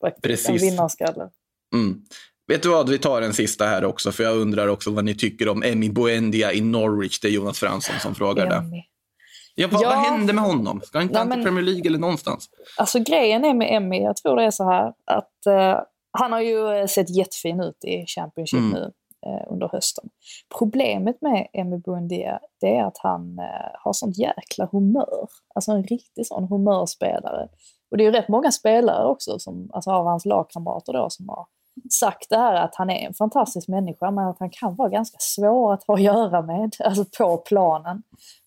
[0.00, 0.24] Faktiskt.
[0.24, 0.62] En Precis.
[0.72, 1.28] vinnarskalle.
[1.74, 2.00] Mm.
[2.48, 5.14] Vet du vad, vi tar en sista här också, för jag undrar också vad ni
[5.14, 7.20] tycker om Emi Buendia i Norwich.
[7.20, 8.54] Det är Jonas Fransson som frågar det.
[8.56, 8.82] Emmy.
[9.54, 9.88] Ja, vad, Ja.
[9.88, 10.80] vad hände med honom?
[10.84, 12.48] Ska inte han till men- Premier League eller någonstans?
[12.76, 15.80] Alltså grejen är med Emmy, jag tror det är så här att eh,
[16.18, 18.70] han har ju eh, sett jättefin ut i Championship Mm.
[18.70, 18.90] nu
[19.50, 20.08] under hösten.
[20.58, 25.28] Problemet med Emmy Buendia det är att han eh, har sånt jäkla humör.
[25.54, 27.48] Alltså en riktig sån humörspelare.
[27.90, 31.28] Och det är ju rätt många spelare också, som, alltså av hans lagkamrater då, som
[31.28, 31.46] har
[31.90, 35.16] sagt det här att han är en fantastisk människa men att han kan vara ganska
[35.20, 38.02] svår att ha att göra med, alltså på planen.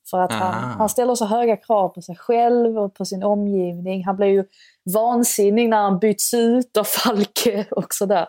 [0.10, 0.36] För att Ah.
[0.36, 4.06] han, han ställer så höga krav på sig själv och på sin omgivning.
[4.06, 4.46] Han blir ju
[4.94, 8.28] vansinnig när han byts ut av Falke och sådär.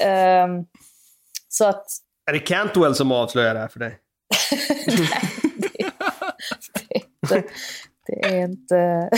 [0.00, 0.66] Ehm,
[1.54, 1.86] så att
[2.26, 3.98] Är det Cantwell som avslöjar det här för dig?
[7.28, 7.44] det,
[8.06, 8.74] det är inte...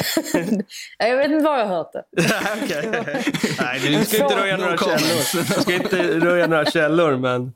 [0.99, 2.05] Nej, jag vet inte var jag har hört det.
[3.61, 5.55] Nej, du ska inte röja några källor.
[5.57, 7.53] Du ska inte röja några källor, men...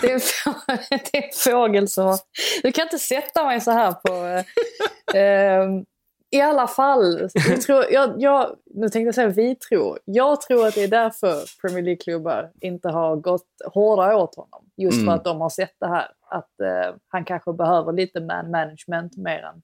[0.00, 2.18] Det är, en få- det är en fågel som...
[2.62, 4.24] Du kan inte sätta mig så här på...
[4.26, 5.84] eh, ehm,
[6.30, 9.98] I alla fall, jag tror, jag, jag, nu tänkte jag säga vi tror.
[10.04, 14.64] Jag tror att det är därför Premier League-klubbar inte har gått hårdare åt honom.
[14.76, 15.06] Just Mm.
[15.06, 16.08] för att de har sett det här.
[16.30, 19.62] Att eh, han kanske behöver lite man management mer än,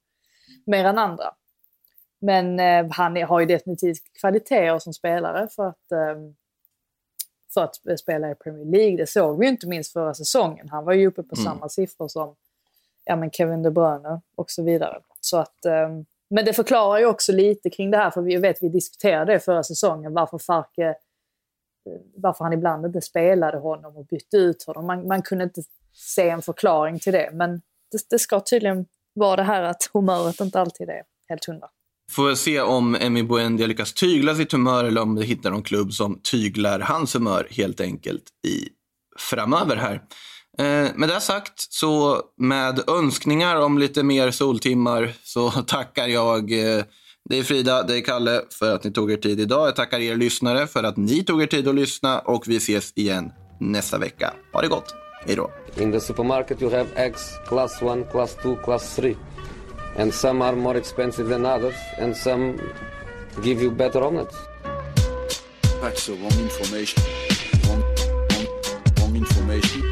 [0.66, 1.34] mer än andra.
[2.20, 6.16] Men eh, han har ju definitivt kvaliteter som spelare för att, eh,
[7.54, 8.96] för att spela i Premier League.
[8.96, 10.68] Det såg vi ju inte minst förra säsongen.
[10.68, 11.44] Han var ju uppe på Mm.
[11.44, 12.34] samma siffror som
[13.04, 15.00] ja, men Kevin De Bruyne och så vidare.
[15.20, 15.88] Så att, eh,
[16.34, 19.40] men det förklarar ju också lite kring det här, för vi vet vi diskuterade det
[19.40, 20.94] förra säsongen, varför Farke
[22.16, 24.86] varför han ibland inte spelade honom och bytte ut honom.
[24.86, 25.62] Man, man kunde inte
[25.92, 27.50] se en förklaring till det, men
[27.92, 31.68] det, det ska tydligen vara det här att humöret inte alltid är helt hundra.
[32.10, 35.62] Får jag se om Emmy Buendia lyckas tygla sitt humör eller om vi hittar någon
[35.62, 38.68] klubb som tyglar hans humör helt enkelt i
[39.18, 40.02] framöver här.
[40.58, 46.84] Eh, med det sagt, så med önskningar om lite mer soltimmar så tackar jag eh,
[47.30, 49.66] dig Frida, dig Kalle för att ni tog er tid idag.
[49.66, 52.92] Jag tackar er lyssnare för att ni tog er tid att lyssna och vi ses
[52.94, 54.32] igen nästa vecka.
[54.52, 54.94] Ha det gott.
[55.26, 55.50] Hej då.
[55.76, 59.16] In the supermarket, you have eggs class 1, class 2, class 3.
[59.98, 62.58] And some are more expensive than others, and some
[63.42, 64.36] give you better omelets.
[65.82, 67.02] That's the wrong information.
[67.68, 67.82] Wrong,
[68.30, 68.46] wrong,
[68.98, 69.91] wrong information.